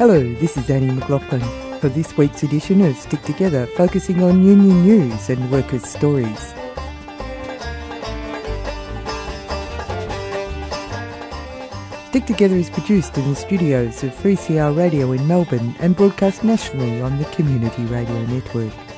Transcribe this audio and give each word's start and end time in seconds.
Hello, 0.00 0.18
this 0.36 0.56
is 0.56 0.70
Annie 0.70 0.90
McLaughlin 0.92 1.42
for 1.78 1.90
this 1.90 2.16
week's 2.16 2.42
edition 2.42 2.80
of 2.80 2.96
Stick 2.96 3.20
Together, 3.20 3.66
focusing 3.66 4.22
on 4.22 4.42
union 4.42 4.82
news 4.82 5.28
and 5.28 5.50
workers' 5.50 5.86
stories. 5.86 6.54
Stick 12.08 12.24
Together 12.24 12.56
is 12.56 12.70
produced 12.70 13.18
in 13.18 13.28
the 13.28 13.36
studios 13.36 14.02
of 14.02 14.14
3CR 14.14 14.74
Radio 14.74 15.12
in 15.12 15.28
Melbourne 15.28 15.74
and 15.80 15.94
broadcast 15.94 16.44
nationally 16.44 17.02
on 17.02 17.18
the 17.18 17.26
Community 17.26 17.84
Radio 17.84 18.24
Network. 18.24 18.89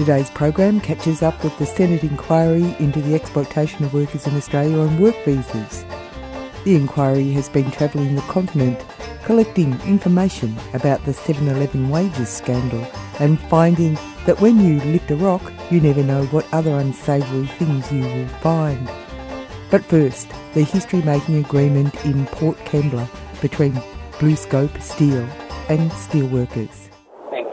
Today's 0.00 0.30
program 0.30 0.80
catches 0.80 1.20
up 1.20 1.44
with 1.44 1.58
the 1.58 1.66
Senate 1.66 2.02
inquiry 2.02 2.74
into 2.78 3.02
the 3.02 3.14
exploitation 3.14 3.84
of 3.84 3.92
workers 3.92 4.26
in 4.26 4.34
Australia 4.34 4.78
on 4.78 4.98
work 4.98 5.14
visas. 5.26 5.84
The 6.64 6.74
inquiry 6.74 7.32
has 7.32 7.50
been 7.50 7.70
travelling 7.70 8.14
the 8.14 8.22
continent 8.22 8.82
collecting 9.24 9.78
information 9.82 10.56
about 10.72 11.04
the 11.04 11.12
7-Eleven 11.12 11.90
wages 11.90 12.30
scandal 12.30 12.82
and 13.18 13.38
finding 13.38 13.92
that 14.24 14.40
when 14.40 14.58
you 14.58 14.80
lift 14.90 15.10
a 15.10 15.16
rock, 15.16 15.52
you 15.70 15.82
never 15.82 16.02
know 16.02 16.24
what 16.28 16.50
other 16.50 16.78
unsavoury 16.78 17.46
things 17.58 17.92
you 17.92 18.00
will 18.00 18.28
find. 18.38 18.90
But 19.70 19.84
first, 19.84 20.30
the 20.54 20.62
history-making 20.62 21.36
agreement 21.36 22.06
in 22.06 22.24
Port 22.24 22.56
Kembla 22.60 23.06
between 23.42 23.74
BlueScope 24.12 24.80
Steel 24.80 25.28
and 25.68 25.90
steelworkers 25.90 26.89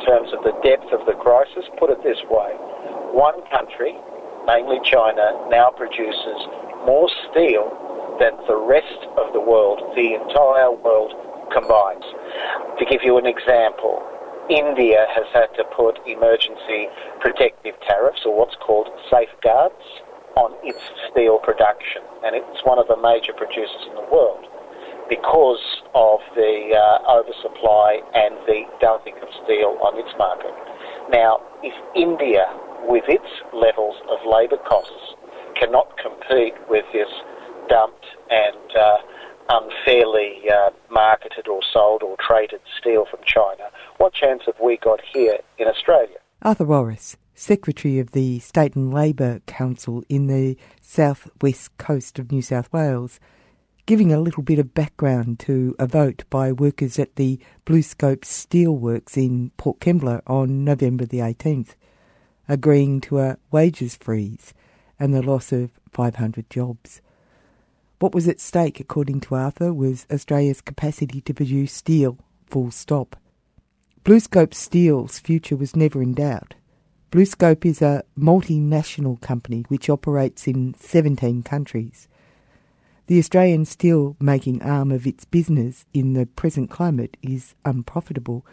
terms 0.08 0.32
of 0.32 0.42
the 0.48 0.56
depth 0.64 0.88
of 0.96 1.06
the 1.06 1.14
crisis, 1.20 1.68
put 1.78 1.92
it 1.92 2.02
this 2.02 2.18
way. 2.32 2.56
One 3.12 3.44
country, 3.52 3.92
namely 4.48 4.80
China, 4.84 5.36
now 5.52 5.70
produces 5.70 6.40
more 6.88 7.12
steel 7.30 7.68
than 8.20 8.40
the 8.48 8.56
rest 8.56 9.04
of 9.20 9.34
the 9.34 9.44
world, 9.44 9.84
the 9.96 10.16
entire 10.16 10.72
world 10.72 11.12
combined. 11.52 12.04
To 12.80 12.86
give 12.88 13.04
you 13.04 13.18
an 13.20 13.28
example, 13.28 14.02
India 14.50 15.06
has 15.12 15.28
had 15.34 15.52
to 15.60 15.64
put 15.76 16.00
emergency 16.08 16.88
protective 17.20 17.76
tariffs, 17.86 18.24
or 18.26 18.32
what's 18.32 18.56
called 18.56 18.88
safeguards, 19.12 19.84
on 20.40 20.54
its 20.64 20.80
steel 21.12 21.40
production, 21.40 22.02
and 22.24 22.36
it's 22.36 22.64
one 22.64 22.80
of 22.80 22.88
the 22.88 22.96
major 22.96 23.34
producers 23.34 23.84
in 23.90 23.96
the 23.96 24.08
world 24.12 24.48
because 25.10 25.82
of 25.96 26.20
the 26.36 26.76
uh, 26.76 27.20
oversupply 27.20 28.00
and 28.14 28.36
the 28.46 28.64
dumping 28.80 29.16
of 29.22 29.30
steel 29.44 29.78
on 29.82 29.98
its 29.98 30.14
market. 30.18 30.54
Now, 31.10 31.40
if 31.64 31.74
India, 31.96 32.46
with 32.84 33.06
its 33.08 33.28
levels 33.54 33.96
of 34.10 34.20
labour 34.26 34.58
costs, 34.68 35.16
cannot 35.56 35.98
compete 35.98 36.54
with 36.70 36.86
this 36.94 37.10
dumped 37.70 38.06
and 38.30 38.76
uh, 38.76 38.98
unfairly 39.50 40.44
uh, 40.52 40.70
marketed 40.92 41.48
or 41.48 41.62
sold 41.74 42.04
or 42.04 42.18
traded 42.20 42.62
steel 42.80 43.06
from 43.10 43.20
China, 43.26 43.70
what 43.98 44.14
chance 44.14 44.44
have 44.46 44.60
we 44.62 44.78
got 44.78 45.00
here 45.14 45.38
in 45.58 45.68
Australia? 45.68 46.18
Arthur 46.42 46.66
Rorris, 46.66 47.16
Secretary 47.34 48.00
of 48.00 48.12
the 48.12 48.40
State 48.40 48.76
and 48.76 48.94
Labour 48.94 49.42
Council 49.46 50.04
in 50.10 50.28
the 50.28 50.58
southwest 50.82 51.76
coast 51.78 52.20
of 52.20 52.32
New 52.32 52.42
South 52.42 52.72
Wales, 52.72 53.20
giving 53.88 54.12
a 54.12 54.20
little 54.20 54.44
bit 54.44 54.60
of 54.60 54.74
background 54.74 55.40
to 55.40 55.74
a 55.80 55.88
vote 55.88 56.26
by 56.30 56.52
workers 56.52 57.00
at 57.00 57.16
the 57.16 57.40
BlueScope 57.66 58.20
Steelworks 58.20 59.16
in 59.16 59.50
Port 59.56 59.80
Kembla 59.80 60.22
on 60.28 60.66
November 60.66 61.06
the 61.06 61.20
18th, 61.20 61.76
agreeing 62.50 63.00
to 63.00 63.20
a 63.20 63.38
wages 63.50 63.96
freeze 63.96 64.54
and 65.00 65.14
the 65.14 65.22
loss 65.22 65.54
of 65.54 65.72
500 65.90 66.50
jobs. 66.50 67.02
What 68.00 68.14
was 68.14 68.28
at 68.28 68.42
stake, 68.42 68.82
according 68.82 69.22
to 69.22 69.36
Arthur, 69.36 69.74
was 69.74 70.06
Australia's 70.12 70.60
capacity 70.60 71.22
to 71.22 71.34
produce 71.34 71.72
steel, 71.72 72.18
full 72.46 72.72
stop. 72.72 73.16
BlueScope 74.04 74.54
Steel's 74.54 75.18
future 75.18 75.56
was 75.56 75.78
never 75.78 76.04
in 76.04 76.14
doubt. 76.14 76.56
BlueScope 77.10 77.64
is 77.64 77.82
a 77.82 78.04
multinational 78.20 79.20
company 79.22 79.64
which 79.70 79.90
operates 79.90 80.46
in 80.46 80.74
17 80.78 81.42
countries. 81.44 82.10
The 83.08 83.20
Australian 83.20 83.64
steel 83.64 84.18
making 84.20 84.62
arm 84.62 84.92
of 84.92 85.08
its 85.08 85.24
business 85.24 85.86
in 85.94 86.12
the 86.12 86.26
present 86.26 86.70
climate 86.70 87.16
is 87.22 87.56
unprofitable. 87.64 88.46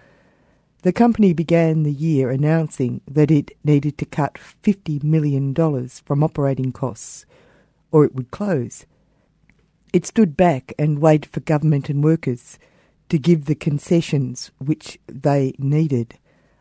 The 0.82 0.92
company 0.92 1.32
began 1.32 1.82
the 1.82 1.92
year 1.92 2.30
announcing 2.30 3.00
that 3.10 3.32
it 3.32 3.50
needed 3.64 3.98
to 3.98 4.04
cut 4.04 4.38
$50 4.62 5.02
million 5.02 5.52
from 6.04 6.22
operating 6.22 6.70
costs, 6.70 7.26
or 7.90 8.04
it 8.04 8.14
would 8.14 8.30
close. 8.30 8.86
It 9.92 10.06
stood 10.06 10.36
back 10.36 10.72
and 10.78 11.00
waited 11.00 11.32
for 11.32 11.40
government 11.40 11.90
and 11.90 12.04
workers 12.04 12.56
to 13.08 13.18
give 13.18 13.46
the 13.46 13.56
concessions 13.56 14.52
which 14.58 15.00
they 15.08 15.54
needed. 15.58 16.16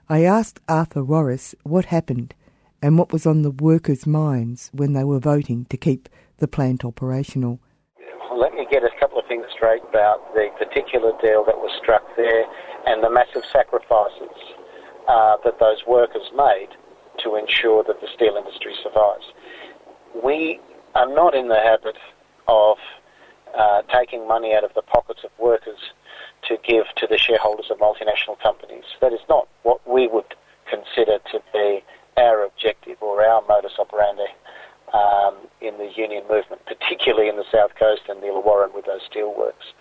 I 0.09 0.23
asked 0.23 0.61
Arthur 0.67 1.03
Rorris 1.03 1.53
what 1.61 1.85
happened 1.85 2.33
and 2.81 2.97
what 2.97 3.13
was 3.13 3.27
on 3.27 3.43
the 3.43 3.51
workers' 3.51 4.07
minds 4.07 4.71
when 4.73 4.93
they 4.93 5.03
were 5.03 5.19
voting 5.19 5.65
to 5.65 5.77
keep 5.77 6.09
the 6.37 6.47
plant 6.47 6.83
operational 6.83 7.59
let 8.35 8.53
me 8.53 8.65
get 8.69 8.83
a 8.83 8.89
couple 8.99 9.19
of 9.19 9.25
things 9.27 9.45
straight 9.55 9.81
about 9.87 10.33
the 10.33 10.49
particular 10.57 11.11
deal 11.21 11.43
that 11.45 11.57
was 11.57 11.71
struck 11.81 12.03
there 12.15 12.45
and 12.87 13.03
the 13.03 13.09
massive 13.09 13.43
sacrifices 13.51 14.35
uh, 15.07 15.37
that 15.43 15.59
those 15.59 15.85
workers 15.87 16.23
made 16.35 16.69
to 17.23 17.35
ensure 17.35 17.83
that 17.83 18.01
the 18.01 18.07
steel 18.13 18.35
industry 18.35 18.73
survives. 18.81 19.25
We 20.23 20.59
are 20.95 21.07
not 21.07 21.35
in 21.35 21.47
the 21.47 21.59
habit 21.59 21.97
of 22.47 22.77
uh, 23.57 23.83
taking 23.93 24.27
money 24.27 24.53
out 24.53 24.63
of 24.63 24.73
the 24.73 24.81
pockets 24.81 25.21
of 25.23 25.31
workers 25.37 25.79
to 26.47 26.57
give 26.63 26.85
to 26.97 27.07
the 27.07 27.17
shareholders 27.17 27.67
of 27.69 27.77
multinational 27.77 28.39
companies. 28.41 28.83
That 28.99 29.13
is 29.13 29.21
not 29.29 29.47
what 29.61 29.87
we 29.87 30.07
would 30.07 30.33
consider 30.69 31.19
to 31.31 31.41
be 31.53 31.83
our 32.17 32.45
objective 32.45 32.97
or 33.01 33.23
our 33.23 33.43
modus 33.47 33.73
operandi 33.79 34.25
um, 34.93 35.35
in 35.61 35.77
the 35.77 35.91
union 35.95 36.23
movement, 36.29 36.61
particularly 36.65 37.27
in 37.27 37.35
the 37.35 37.45
South 37.51 37.75
Coast 37.75 38.03
and 38.07 38.21
the 38.21 38.27
Illawarra 38.27 38.73
with 38.73 38.85
those 38.85 39.01
steelworks. 39.09 39.73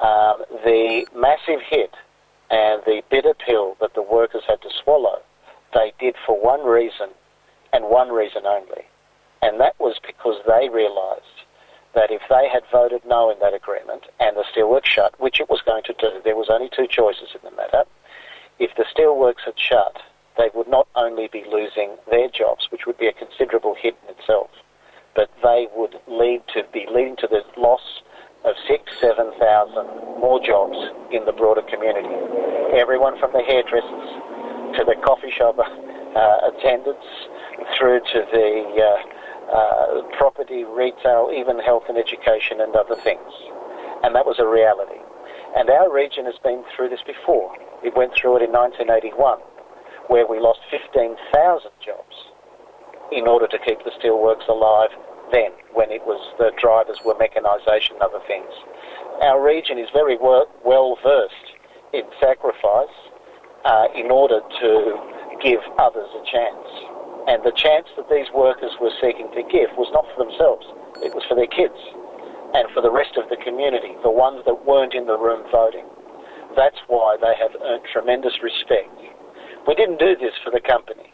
Um, 0.00 0.44
the 0.64 1.06
massive 1.14 1.60
hit 1.62 1.94
and 2.50 2.82
the 2.86 3.02
bitter 3.10 3.34
pill 3.34 3.76
that 3.80 3.94
the 3.94 4.02
workers 4.02 4.42
had 4.46 4.62
to 4.62 4.70
swallow, 4.82 5.20
they 5.74 5.92
did 5.98 6.14
for 6.24 6.40
one 6.40 6.64
reason 6.64 7.08
and 7.72 7.84
one 7.86 8.10
reason 8.10 8.46
only, 8.46 8.84
and 9.42 9.60
that 9.60 9.74
was 9.80 9.98
because 10.06 10.40
they 10.46 10.68
realised 10.68 11.24
that 11.94 12.10
if 12.10 12.22
they 12.28 12.48
had 12.48 12.62
voted 12.70 13.00
no 13.06 13.30
in 13.30 13.38
that 13.40 13.54
agreement 13.54 14.04
and 14.20 14.36
the 14.36 14.44
steelworks 14.44 14.86
shut, 14.86 15.18
which 15.18 15.40
it 15.40 15.48
was 15.48 15.62
going 15.62 15.82
to 15.82 15.94
do, 15.94 16.20
there 16.24 16.36
was 16.36 16.48
only 16.50 16.68
two 16.68 16.86
choices 16.86 17.30
in 17.34 17.40
the 17.42 17.56
matter. 17.56 17.84
If 18.58 18.76
the 18.76 18.84
steelworks 18.84 19.44
had 19.44 19.58
shut, 19.58 20.00
they 20.36 20.50
would 20.54 20.68
not 20.68 20.88
only 20.94 21.28
be 21.32 21.44
losing 21.50 21.96
their 22.10 22.28
jobs, 22.28 22.68
which 22.70 22.86
would 22.86 22.98
be 22.98 23.06
a 23.06 23.12
considerable 23.12 23.74
hit 23.74 23.96
in 24.04 24.14
itself, 24.14 24.50
but 25.14 25.30
they 25.42 25.66
would 25.74 25.96
lead 26.06 26.42
to 26.54 26.62
be 26.72 26.86
leading 26.92 27.16
to 27.16 27.26
the 27.26 27.42
loss 27.56 28.02
of 28.44 28.54
six, 28.68 28.84
seven 29.00 29.32
thousand 29.40 29.86
more 30.20 30.38
jobs 30.44 30.76
in 31.10 31.24
the 31.24 31.32
broader 31.32 31.62
community. 31.62 32.14
Everyone 32.76 33.18
from 33.18 33.32
the 33.32 33.42
hairdressers 33.42 34.08
to 34.76 34.84
the 34.84 34.94
coffee 35.04 35.32
shop 35.32 35.58
uh, 35.58 36.50
attendants 36.52 37.06
through 37.76 38.00
to 38.12 38.24
the 38.30 38.52
uh, 38.76 39.56
uh, 39.56 40.02
property, 40.18 40.64
retail, 40.64 41.30
even 41.34 41.58
health 41.58 41.84
and 41.88 41.96
education 41.96 42.60
and 42.60 42.76
other 42.76 42.94
things. 42.94 43.32
And 44.04 44.14
that 44.14 44.26
was 44.26 44.38
a 44.38 44.46
reality. 44.46 45.00
And 45.56 45.70
our 45.70 45.90
region 45.90 46.26
has 46.26 46.36
been 46.42 46.62
through 46.74 46.90
this 46.90 47.00
before. 47.06 47.56
It 47.82 47.96
went 47.96 48.12
through 48.14 48.36
it 48.36 48.42
in 48.42 48.52
1981 48.52 49.40
where 50.08 50.26
we 50.26 50.40
lost 50.40 50.60
15,000 50.70 51.70
jobs 51.84 52.16
in 53.12 53.26
order 53.26 53.46
to 53.46 53.58
keep 53.58 53.78
the 53.84 53.92
steelworks 53.98 54.48
alive 54.48 54.90
then, 55.32 55.50
when 55.74 55.90
it 55.90 56.02
was 56.06 56.22
the 56.38 56.52
drivers 56.58 56.98
were 57.04 57.14
mechanisation 57.18 57.98
and 57.98 58.02
other 58.02 58.22
things. 58.26 58.50
Our 59.22 59.42
region 59.42 59.78
is 59.78 59.90
very 59.92 60.16
well 60.18 60.98
versed 61.02 61.48
in 61.92 62.06
sacrifice 62.20 62.94
uh, 63.64 63.90
in 63.94 64.10
order 64.10 64.40
to 64.40 64.70
give 65.42 65.60
others 65.78 66.08
a 66.14 66.22
chance. 66.30 66.68
And 67.26 67.42
the 67.42 67.50
chance 67.56 67.90
that 67.98 68.06
these 68.08 68.30
workers 68.30 68.70
were 68.80 68.94
seeking 69.02 69.26
to 69.34 69.42
give 69.50 69.74
was 69.74 69.90
not 69.90 70.06
for 70.14 70.22
themselves, 70.22 70.66
it 71.02 71.10
was 71.10 71.26
for 71.26 71.34
their 71.34 71.50
kids 71.50 71.78
and 72.54 72.70
for 72.70 72.80
the 72.80 72.90
rest 72.90 73.18
of 73.18 73.28
the 73.28 73.36
community, 73.42 73.98
the 74.06 74.10
ones 74.10 74.46
that 74.46 74.64
weren't 74.64 74.94
in 74.94 75.06
the 75.06 75.18
room 75.18 75.42
voting. 75.50 75.84
That's 76.54 76.78
why 76.86 77.18
they 77.20 77.34
have 77.36 77.52
earned 77.60 77.84
tremendous 77.90 78.38
respect 78.40 78.95
we 79.66 79.74
didn't 79.74 79.98
do 79.98 80.16
this 80.16 80.34
for 80.42 80.50
the 80.50 80.60
company. 80.60 81.12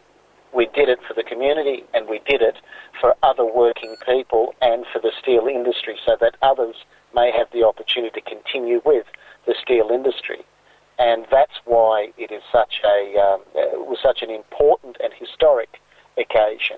We 0.53 0.67
did 0.67 0.87
it 0.87 0.99
for 1.07 1.15
the 1.15 1.23
community 1.23 1.83
and 1.93 2.07
we 2.07 2.21
did 2.27 2.41
it 2.41 2.57
for 3.01 3.15
other 3.23 3.45
working 3.45 3.95
people 4.05 4.53
and 4.61 4.85
for 4.93 4.99
the 4.99 5.11
steel 5.19 5.47
industry 5.47 5.97
so 6.05 6.15
that 6.21 6.35
others 6.41 6.75
may 7.13 7.31
have 7.31 7.47
the 7.51 7.63
opportunity 7.63 8.21
to 8.21 8.29
continue 8.29 8.81
with 8.85 9.05
the 9.47 9.55
steel 9.61 9.89
industry. 9.91 10.45
And 10.99 11.25
that's 11.31 11.59
why 11.65 12.09
it 12.17 12.31
is 12.31 12.43
such 12.51 12.81
a 12.85 13.19
um, 13.19 13.41
it 13.55 13.87
was 13.87 13.97
such 14.03 14.21
an 14.21 14.29
important 14.29 14.97
and 15.03 15.11
historic 15.13 15.79
occasion. 16.17 16.77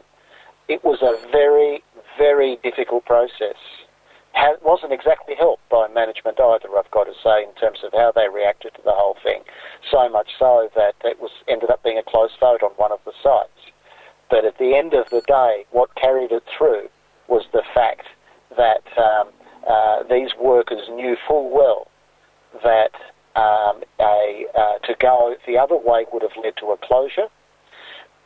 It 0.70 0.84
was 0.86 1.02
a 1.02 1.20
very 1.32 1.84
very 2.18 2.58
difficult 2.64 3.04
process 3.06 3.60
wasn't 4.64 4.92
exactly 4.92 5.36
helped 5.38 5.68
by 5.70 5.88
management 5.88 6.40
either, 6.40 6.68
I've 6.78 6.92
got 6.92 7.06
to 7.06 7.14
say, 7.24 7.44
in 7.44 7.54
terms 7.56 7.80
of 7.84 7.94
how 7.94 8.12
they 8.14 8.28
reacted 8.28 8.74
to 8.76 8.82
the 8.84 8.92
whole 8.92 9.16
thing. 9.24 9.44
So 9.92 10.10
much 10.10 10.30
so 10.38 10.70
that 10.76 10.96
it 11.04 11.20
was 11.20 11.32
ended 11.48 11.70
up 11.70 11.84
being 11.84 11.98
a 11.98 12.04
close 12.04 12.32
vote 12.40 12.64
on 12.64 12.72
one 12.72 12.92
of 12.92 13.00
the 13.06 13.14
sites. 13.24 13.72
But 14.30 14.46
at 14.46 14.58
the 14.58 14.76
end 14.76 14.94
of 14.94 15.06
the 15.12 15.22
day, 15.28 15.66
what 15.72 15.96
carried 15.96 16.32
it 16.32 16.44
through 16.58 16.90
was 17.28 17.46
the 17.54 17.64
fact 17.74 18.08
that 18.58 18.84
um, 18.98 19.30
uh, 19.68 20.04
these 20.10 20.32
workers 20.40 20.88
knew 20.90 21.16
full 21.28 21.50
well 21.50 21.88
that 22.64 22.92
um, 23.36 23.84
a, 24.00 24.46
uh, 24.58 24.80
to 24.88 24.96
go 25.00 25.36
the 25.46 25.58
other 25.58 25.76
way 25.76 26.06
would 26.12 26.22
have 26.22 26.36
led 26.42 26.56
to 26.58 26.68
a 26.68 26.78
closure, 26.78 27.28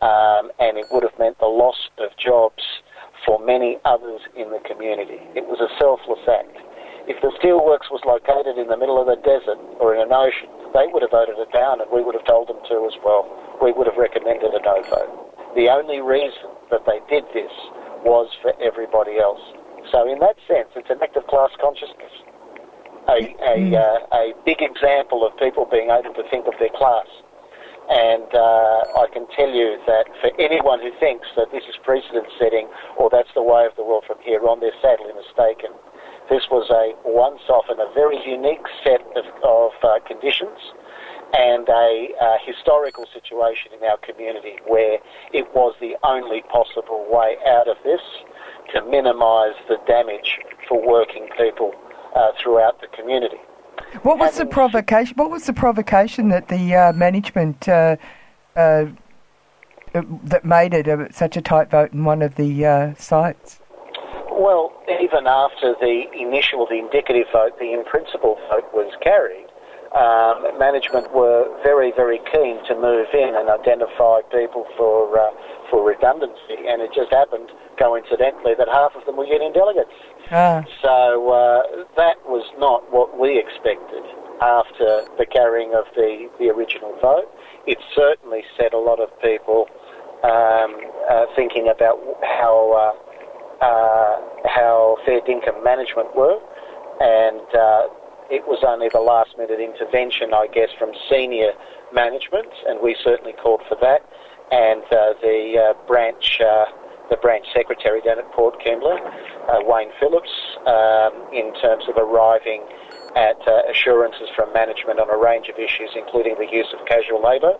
um, 0.01 0.51
and 0.59 0.77
it 0.77 0.85
would 0.91 1.03
have 1.03 1.17
meant 1.19 1.39
the 1.39 1.47
loss 1.47 1.89
of 1.97 2.09
jobs 2.17 2.78
for 3.25 3.39
many 3.43 3.77
others 3.85 4.21
in 4.35 4.49
the 4.51 4.59
community. 4.67 5.19
It 5.35 5.45
was 5.47 5.59
a 5.59 5.69
selfless 5.79 6.23
act. 6.27 6.55
If 7.09 7.17
the 7.25 7.33
steelworks 7.41 7.89
was 7.89 8.05
located 8.05 8.61
in 8.61 8.69
the 8.69 8.77
middle 8.77 9.01
of 9.01 9.09
the 9.09 9.17
desert 9.25 9.57
or 9.81 9.97
in 9.97 10.01
an 10.05 10.13
ocean, 10.13 10.49
they 10.77 10.85
would 10.93 11.01
have 11.01 11.09
voted 11.11 11.41
it 11.41 11.49
down 11.49 11.81
and 11.81 11.89
we 11.89 12.03
would 12.05 12.13
have 12.13 12.25
told 12.29 12.47
them 12.47 12.61
to 12.69 12.85
as 12.85 12.93
well. 13.01 13.25
We 13.61 13.73
would 13.73 13.87
have 13.89 13.97
recommended 13.97 14.53
a 14.53 14.61
no 14.61 14.77
vote. 14.85 15.11
The 15.57 15.73
only 15.73 15.99
reason 16.05 16.53
that 16.69 16.85
they 16.85 17.01
did 17.09 17.25
this 17.33 17.49
was 18.05 18.29
for 18.45 18.53
everybody 18.61 19.17
else. 19.17 19.41
So 19.91 20.05
in 20.05 20.19
that 20.21 20.37
sense, 20.45 20.69
it's 20.77 20.89
an 20.93 21.01
act 21.01 21.17
of 21.17 21.25
class 21.25 21.49
consciousness. 21.57 22.13
A, 23.09 23.33
a, 23.41 23.55
Mm. 23.57 23.73
uh, 23.73 24.05
a 24.13 24.33
big 24.45 24.61
example 24.61 25.25
of 25.25 25.33
people 25.41 25.65
being 25.65 25.89
able 25.89 26.13
to 26.13 26.21
think 26.29 26.45
of 26.45 26.53
their 26.59 26.69
class. 26.77 27.07
And 27.89 28.29
uh, 28.33 29.01
I 29.01 29.07
can 29.11 29.25
tell 29.35 29.49
you 29.49 29.81
that 29.87 30.05
for 30.21 30.29
anyone 30.39 30.79
who 30.79 30.91
thinks 30.99 31.27
that 31.35 31.51
this 31.51 31.63
is 31.65 31.75
precedent 31.81 32.27
setting 32.37 32.69
or 32.97 33.09
that's 33.09 33.33
the 33.33 33.41
way 33.41 33.65
of 33.65 33.75
the 33.75 33.83
world 33.83 34.03
from 34.05 34.17
here 34.21 34.45
on, 34.47 34.59
they're 34.59 34.77
sadly 34.81 35.09
mistaken. 35.17 35.73
This 36.29 36.45
was 36.51 36.69
a 36.69 36.93
once-off 37.03 37.65
and 37.69 37.79
a 37.81 37.89
very 37.97 38.21
unique 38.21 38.65
set 38.83 39.01
of, 39.17 39.25
of 39.41 39.71
uh, 39.81 39.97
conditions 40.05 40.59
and 41.33 41.67
a 41.69 42.13
uh, 42.21 42.37
historical 42.45 43.05
situation 43.13 43.71
in 43.73 43.83
our 43.83 43.97
community 43.97 44.57
where 44.67 44.99
it 45.33 45.49
was 45.53 45.73
the 45.81 45.97
only 46.03 46.41
possible 46.43 47.05
way 47.09 47.37
out 47.47 47.67
of 47.67 47.77
this 47.83 48.01
to 48.73 48.85
minimise 48.85 49.57
the 49.67 49.77
damage 49.87 50.37
for 50.67 50.77
working 50.77 51.27
people 51.37 51.73
uh, 52.15 52.31
throughout 52.41 52.81
the 52.81 52.87
community. 52.87 53.41
What 54.03 54.19
was 54.19 54.37
the 54.37 54.45
provocation? 54.45 55.15
What 55.15 55.31
was 55.31 55.45
the 55.45 55.53
provocation 55.53 56.29
that 56.29 56.47
the 56.47 56.75
uh, 56.75 56.93
management 56.93 57.67
uh, 57.67 57.97
uh, 58.55 58.85
that 59.93 60.45
made 60.45 60.73
it 60.73 60.87
a, 60.87 61.11
such 61.11 61.35
a 61.37 61.41
tight 61.41 61.69
vote 61.71 61.93
in 61.93 62.03
one 62.05 62.21
of 62.21 62.35
the 62.35 62.65
uh, 62.65 62.93
sites? 62.95 63.59
Well, 64.31 64.71
even 64.87 65.27
after 65.27 65.75
the 65.79 66.05
initial, 66.15 66.65
the 66.65 66.79
indicative 66.79 67.27
vote, 67.31 67.59
the 67.59 67.73
in 67.73 67.83
principle 67.83 68.39
vote 68.49 68.69
was 68.73 68.93
carried, 69.01 69.47
um, 69.97 70.45
management 70.59 71.09
were 71.15 71.49
very, 71.63 71.91
very 71.91 72.21
keen 72.31 72.61
to 72.69 72.75
move 72.77 73.07
in 73.11 73.33
and 73.33 73.49
identify 73.49 74.21
people 74.29 74.65
for 74.77 75.17
uh, 75.17 75.31
for 75.69 75.85
redundancy, 75.85 76.65
and 76.69 76.81
it 76.81 76.93
just 76.93 77.11
happened 77.11 77.49
coincidentally 77.77 78.53
that 78.57 78.67
half 78.69 78.93
of 78.95 79.05
them 79.05 79.17
were 79.17 79.25
union 79.25 79.53
delegates. 79.53 79.93
Ah, 80.31 80.63
So 80.81 81.31
uh, 81.33 81.85
that 81.97 82.17
was 82.25 82.45
not 82.59 82.91
what 82.93 83.19
we 83.19 83.39
expected 83.39 84.03
after 84.41 85.05
the 85.17 85.25
carrying 85.25 85.73
of 85.73 85.85
the, 85.95 86.29
the 86.37 86.49
original 86.49 86.95
vote. 87.01 87.25
It 87.65 87.79
certainly 87.95 88.43
set 88.55 88.73
a 88.73 88.77
lot 88.77 88.99
of 88.99 89.09
people 89.21 89.67
um, 90.23 90.77
uh, 91.09 91.25
thinking 91.35 91.67
about 91.67 91.97
how 92.21 92.71
uh, 92.77 93.65
uh, 93.65 94.21
how 94.45 94.97
fair 95.05 95.19
dinkum 95.21 95.63
management 95.63 96.15
were, 96.15 96.39
and 97.01 97.47
uh, 97.55 97.87
it 98.29 98.45
was 98.47 98.63
only 98.65 98.87
the 98.93 99.01
last 99.01 99.37
minute 99.37 99.59
intervention, 99.59 100.33
I 100.33 100.47
guess, 100.53 100.69
from 100.77 100.91
senior 101.09 101.51
management, 101.91 102.47
and 102.67 102.79
we 102.81 102.95
certainly 103.03 103.33
called 103.33 103.61
for 103.67 103.75
that, 103.81 104.05
and 104.51 104.83
uh, 104.93 105.13
the 105.21 105.73
branch. 105.87 106.39
The 107.09 107.17
branch 107.17 107.45
secretary 107.53 108.01
down 108.01 108.19
at 108.19 108.31
Port 108.31 108.61
Kembla, 108.61 108.99
uh, 109.49 109.65
Wayne 109.65 109.89
Phillips, 109.99 110.29
um, 110.65 111.13
in 111.33 111.53
terms 111.61 111.85
of 111.89 111.97
arriving 111.97 112.63
at 113.15 113.41
uh, 113.47 113.61
assurances 113.71 114.29
from 114.35 114.53
management 114.53 114.99
on 114.99 115.09
a 115.09 115.17
range 115.17 115.49
of 115.49 115.57
issues, 115.57 115.89
including 115.95 116.35
the 116.37 116.45
use 116.51 116.67
of 116.77 116.85
casual 116.85 117.21
labour 117.23 117.57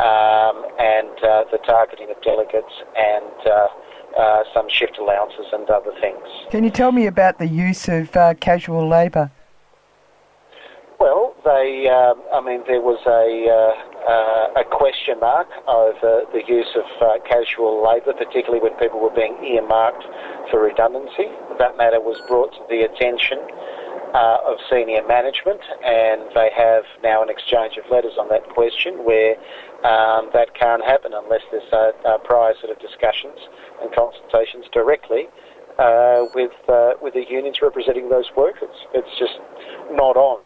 um, 0.00 0.64
and 0.78 1.12
uh, 1.22 1.44
the 1.50 1.58
targeting 1.66 2.10
of 2.10 2.20
delegates 2.22 2.72
and 2.96 3.34
uh, 3.46 3.66
uh, 4.16 4.44
some 4.54 4.68
shift 4.68 4.98
allowances 4.98 5.46
and 5.52 5.68
other 5.68 5.92
things. 6.00 6.22
can 6.50 6.64
you 6.64 6.70
tell 6.70 6.92
me 6.92 7.06
about 7.06 7.38
the 7.38 7.46
use 7.46 7.88
of 7.88 8.14
uh, 8.16 8.34
casual 8.40 8.88
labour? 8.88 9.30
Well, 10.98 11.29
they, 11.44 11.88
um, 11.88 12.20
I 12.32 12.40
mean, 12.40 12.62
there 12.66 12.80
was 12.80 13.00
a, 13.06 13.24
uh, 13.48 13.74
uh, 14.04 14.60
a 14.60 14.64
question 14.64 15.20
mark 15.20 15.48
over 15.68 16.24
the 16.32 16.42
use 16.46 16.68
of 16.76 16.86
uh, 17.00 17.18
casual 17.24 17.84
labour, 17.84 18.12
particularly 18.12 18.60
when 18.60 18.76
people 18.78 19.00
were 19.00 19.14
being 19.14 19.36
earmarked 19.44 20.04
for 20.50 20.62
redundancy. 20.62 21.28
That 21.58 21.76
matter 21.76 22.00
was 22.00 22.20
brought 22.28 22.52
to 22.52 22.62
the 22.68 22.84
attention 22.84 23.38
uh, 24.12 24.38
of 24.44 24.58
senior 24.68 25.06
management, 25.06 25.60
and 25.84 26.28
they 26.34 26.50
have 26.56 26.84
now 27.02 27.22
an 27.22 27.30
exchange 27.30 27.76
of 27.76 27.84
letters 27.90 28.18
on 28.18 28.28
that 28.28 28.48
question 28.50 29.04
where 29.04 29.36
um, 29.86 30.28
that 30.34 30.52
can't 30.58 30.84
happen 30.84 31.12
unless 31.14 31.42
there's 31.50 31.70
uh, 31.72 31.92
uh, 32.04 32.18
prior 32.18 32.54
sort 32.60 32.72
of 32.74 32.78
discussions 32.80 33.38
and 33.80 33.92
consultations 33.94 34.66
directly 34.72 35.28
uh, 35.78 36.26
with 36.34 36.52
with 37.00 37.14
the 37.14 37.24
unions 37.30 37.62
representing 37.62 38.10
those 38.10 38.28
workers. 38.36 38.74
It's 38.92 39.14
just 39.18 39.38
not 39.92 40.16
on 40.16 40.42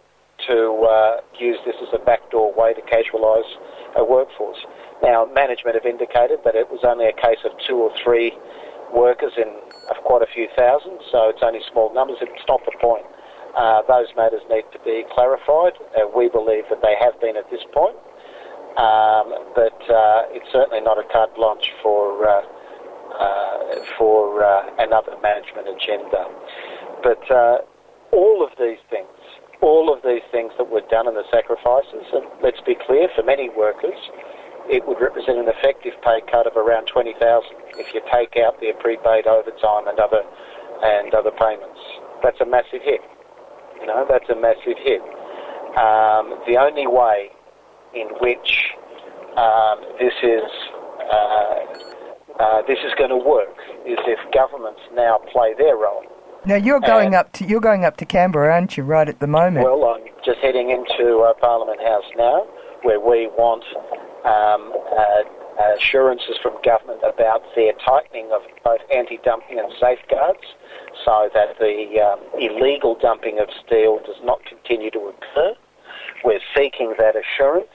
to 0.48 0.84
uh, 0.84 1.20
use 1.38 1.58
this 1.64 1.76
as 1.82 1.88
a 1.92 2.04
backdoor 2.04 2.52
way 2.54 2.74
to 2.74 2.82
casualise 2.82 3.48
a 3.96 4.04
workforce. 4.04 4.58
Now, 5.02 5.26
management 5.34 5.76
have 5.76 5.86
indicated 5.86 6.40
that 6.44 6.54
it 6.54 6.70
was 6.70 6.80
only 6.84 7.06
a 7.06 7.12
case 7.12 7.44
of 7.44 7.52
two 7.66 7.76
or 7.76 7.90
three 8.02 8.32
workers 8.94 9.32
in 9.36 9.48
of 9.90 9.96
quite 10.04 10.22
a 10.22 10.30
few 10.32 10.48
thousand, 10.56 10.98
so 11.12 11.28
it's 11.28 11.42
only 11.42 11.60
small 11.70 11.92
numbers. 11.92 12.16
It's 12.20 12.48
not 12.48 12.60
the 12.64 12.72
point. 12.80 13.04
Uh, 13.56 13.82
those 13.86 14.08
matters 14.16 14.42
need 14.50 14.64
to 14.72 14.78
be 14.84 15.04
clarified. 15.12 15.74
Uh, 15.94 16.08
we 16.08 16.28
believe 16.28 16.64
that 16.70 16.82
they 16.82 16.96
have 16.98 17.20
been 17.20 17.36
at 17.36 17.48
this 17.50 17.62
point, 17.72 17.96
um, 18.80 19.30
but 19.54 19.78
uh, 19.86 20.26
it's 20.34 20.50
certainly 20.50 20.80
not 20.80 20.98
a 20.98 21.04
carte 21.12 21.34
blanche 21.36 21.70
for 21.82 22.26
uh, 22.26 22.42
uh, 23.14 23.84
for 23.96 24.42
another 24.78 25.14
management 25.22 25.68
agenda. 25.68 26.26
But 27.02 27.22
all 28.10 28.42
of 28.42 28.50
these 28.58 28.82
things, 28.90 29.06
all 29.64 29.92
of 29.92 30.02
these 30.04 30.22
things 30.30 30.52
that 30.58 30.68
were 30.68 30.84
done 30.92 31.08
in 31.08 31.14
the 31.14 31.24
sacrifices, 31.32 32.04
and 32.12 32.28
let's 32.42 32.60
be 32.60 32.76
clear, 32.86 33.08
for 33.16 33.24
many 33.24 33.48
workers, 33.48 33.96
it 34.68 34.86
would 34.86 35.00
represent 35.00 35.38
an 35.38 35.48
effective 35.48 35.92
pay 36.04 36.20
cut 36.30 36.46
of 36.46 36.56
around 36.56 36.86
20,000 36.86 37.16
if 37.80 37.92
you 37.94 38.00
take 38.12 38.36
out 38.36 38.60
their 38.60 38.74
prepaid 38.74 39.26
overtime 39.26 39.88
and 39.88 39.98
other 39.98 40.22
and 40.84 41.14
other 41.14 41.30
payments. 41.32 41.80
That's 42.22 42.40
a 42.40 42.46
massive 42.46 42.82
hit. 42.84 43.00
You 43.80 43.86
know, 43.86 44.06
that's 44.08 44.28
a 44.28 44.36
massive 44.36 44.76
hit. 44.84 45.00
Um, 45.80 46.36
the 46.46 46.56
only 46.60 46.86
way 46.86 47.30
in 47.94 48.08
which 48.20 48.72
um, 49.36 49.80
this 49.98 50.14
is 50.22 50.44
uh, 51.10 51.58
uh, 52.40 52.62
this 52.66 52.78
is 52.84 52.92
going 52.98 53.10
to 53.10 53.16
work 53.16 53.56
is 53.86 53.98
if 54.06 54.18
governments 54.32 54.80
now 54.94 55.18
play 55.32 55.54
their 55.56 55.76
role. 55.76 56.04
Now 56.46 56.56
you're 56.56 56.80
going 56.80 57.14
Uh, 57.14 57.20
up 57.20 57.32
to 57.32 57.44
you're 57.46 57.60
going 57.60 57.84
up 57.84 57.96
to 57.98 58.04
Canberra, 58.04 58.52
aren't 58.52 58.76
you? 58.76 58.84
Right 58.84 59.08
at 59.08 59.20
the 59.20 59.26
moment. 59.26 59.64
Well, 59.64 59.84
I'm 59.84 60.02
just 60.24 60.40
heading 60.40 60.70
into 60.70 61.20
uh, 61.20 61.32
Parliament 61.34 61.80
House 61.80 62.04
now, 62.16 62.46
where 62.82 63.00
we 63.00 63.28
want 63.28 63.64
um, 64.24 64.72
uh, 64.98 65.74
assurances 65.76 66.36
from 66.42 66.52
government 66.62 67.00
about 67.02 67.42
their 67.56 67.72
tightening 67.84 68.30
of 68.32 68.42
both 68.62 68.80
anti-dumping 68.92 69.58
and 69.58 69.72
safeguards, 69.80 70.44
so 71.04 71.30
that 71.32 71.58
the 71.58 72.00
um, 72.00 72.20
illegal 72.38 72.94
dumping 73.00 73.38
of 73.38 73.48
steel 73.64 74.00
does 74.04 74.20
not 74.22 74.44
continue 74.44 74.90
to 74.90 75.12
occur. 75.12 75.54
We're 76.24 76.40
seeking 76.54 76.94
that 76.98 77.14
assurance, 77.16 77.72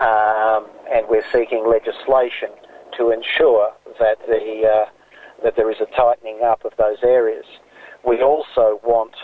um, 0.00 0.66
and 0.92 1.06
we're 1.08 1.24
seeking 1.32 1.66
legislation 1.66 2.50
to 2.98 3.10
ensure 3.10 3.72
that 3.98 4.18
the 4.26 4.66
uh, 4.66 4.90
that 5.42 5.56
there 5.56 5.70
is 5.70 5.80
a 5.80 5.86
tightening 5.96 6.40
up 6.42 6.64
of 6.66 6.72
those 6.76 6.98
areas. 7.02 7.46
We 8.06 8.22
also 8.22 8.80
want 8.82 9.14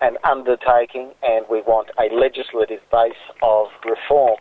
an 0.00 0.16
undertaking 0.24 1.12
and 1.22 1.44
we 1.50 1.60
want 1.62 1.90
a 1.98 2.14
legislative 2.14 2.80
base 2.90 3.12
of 3.42 3.68
reform 3.84 4.36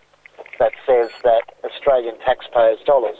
that 0.60 0.72
says 0.86 1.10
that 1.24 1.44
Australian 1.64 2.18
taxpayers' 2.20 2.80
dollars, 2.86 3.18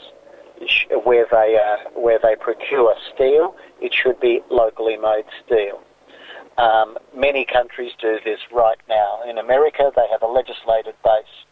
where 1.04 1.26
they 1.30 1.58
uh, 1.58 1.90
where 1.98 2.18
they 2.22 2.36
procure 2.36 2.94
steel, 3.14 3.56
it 3.80 3.92
should 3.94 4.20
be 4.20 4.40
locally 4.50 4.96
made 4.96 5.24
steel. 5.44 5.80
Um, 6.58 6.98
many 7.16 7.46
countries 7.46 7.92
do 8.00 8.18
this 8.24 8.40
right 8.52 8.78
now. 8.88 9.20
In 9.28 9.38
America, 9.38 9.90
they 9.96 10.06
have 10.10 10.22
a 10.22 10.26
legislated 10.26 10.94
base 11.02 11.46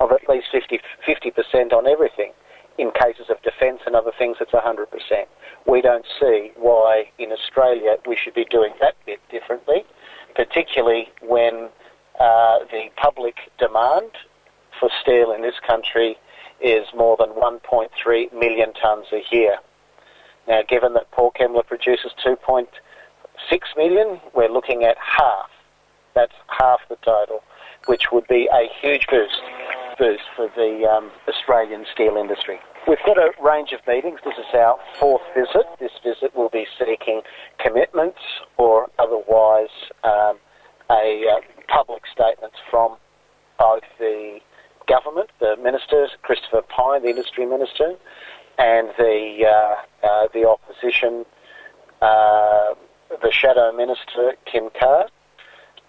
of 0.00 0.12
at 0.12 0.28
least 0.28 0.46
50 0.52 1.30
percent 1.30 1.72
on 1.72 1.86
everything. 1.86 2.32
In 2.78 2.90
cases 2.90 3.30
of 3.30 3.40
defence 3.42 3.80
and 3.86 3.96
other 3.96 4.12
things, 4.18 4.36
it's 4.40 4.52
100%. 4.52 5.26
we 5.66 5.80
don't 5.80 6.04
see 6.20 6.52
why 6.56 7.10
in 7.18 7.32
Australia 7.32 7.96
we 8.06 8.16
should 8.16 8.34
be 8.34 8.44
doing 8.44 8.72
that 8.80 8.94
bit 9.06 9.20
differently, 9.30 9.84
particularly 10.34 11.08
when 11.22 11.70
uh, 12.20 12.58
the 12.70 12.90
public 12.96 13.50
demand 13.58 14.10
for 14.78 14.90
steel 15.00 15.32
in 15.32 15.40
this 15.40 15.58
country 15.66 16.18
is 16.60 16.86
more 16.94 17.16
than 17.18 17.30
1.3 17.30 18.32
million 18.32 18.72
tonnes 18.72 19.10
a 19.12 19.22
year. 19.34 19.56
Now, 20.46 20.62
given 20.68 20.94
that 20.94 21.10
Port 21.10 21.36
Kembla 21.36 21.66
produces 21.66 22.12
2.6 22.24 22.66
million, 23.76 24.20
we're 24.34 24.48
looking 24.48 24.84
at 24.84 24.96
half. 24.98 25.50
That's 26.14 26.34
half 26.48 26.80
the 26.88 26.96
total, 26.96 27.42
which 27.86 28.12
would 28.12 28.26
be 28.28 28.48
a 28.52 28.68
huge 28.80 29.06
boost 29.08 29.40
for 29.96 30.48
the 30.54 30.86
um, 30.86 31.10
Australian 31.28 31.86
steel 31.92 32.16
industry. 32.16 32.58
We've 32.86 33.02
got 33.04 33.18
a 33.18 33.32
range 33.42 33.72
of 33.72 33.80
meetings. 33.86 34.20
This 34.24 34.38
is 34.38 34.54
our 34.54 34.78
fourth 34.98 35.22
visit. 35.34 35.66
This 35.80 35.92
visit 36.04 36.36
will 36.36 36.50
be 36.50 36.66
seeking 36.78 37.22
commitments 37.58 38.20
or 38.58 38.88
otherwise 38.98 39.74
um, 40.04 40.38
a 40.90 41.24
uh, 41.26 41.40
public 41.68 42.02
statements 42.12 42.56
from 42.70 42.96
both 43.58 43.82
the 43.98 44.38
government, 44.86 45.30
the 45.40 45.56
minister, 45.56 46.08
Christopher 46.22 46.62
Pyne, 46.62 47.02
the 47.02 47.08
industry 47.08 47.46
minister, 47.46 47.94
and 48.58 48.88
the 48.98 49.44
uh, 49.46 50.06
uh, 50.06 50.28
the 50.32 50.46
opposition, 50.46 51.24
uh, 52.00 52.74
the 53.10 53.32
shadow 53.32 53.72
minister 53.72 54.34
Kim 54.50 54.68
Carr, 54.78 55.08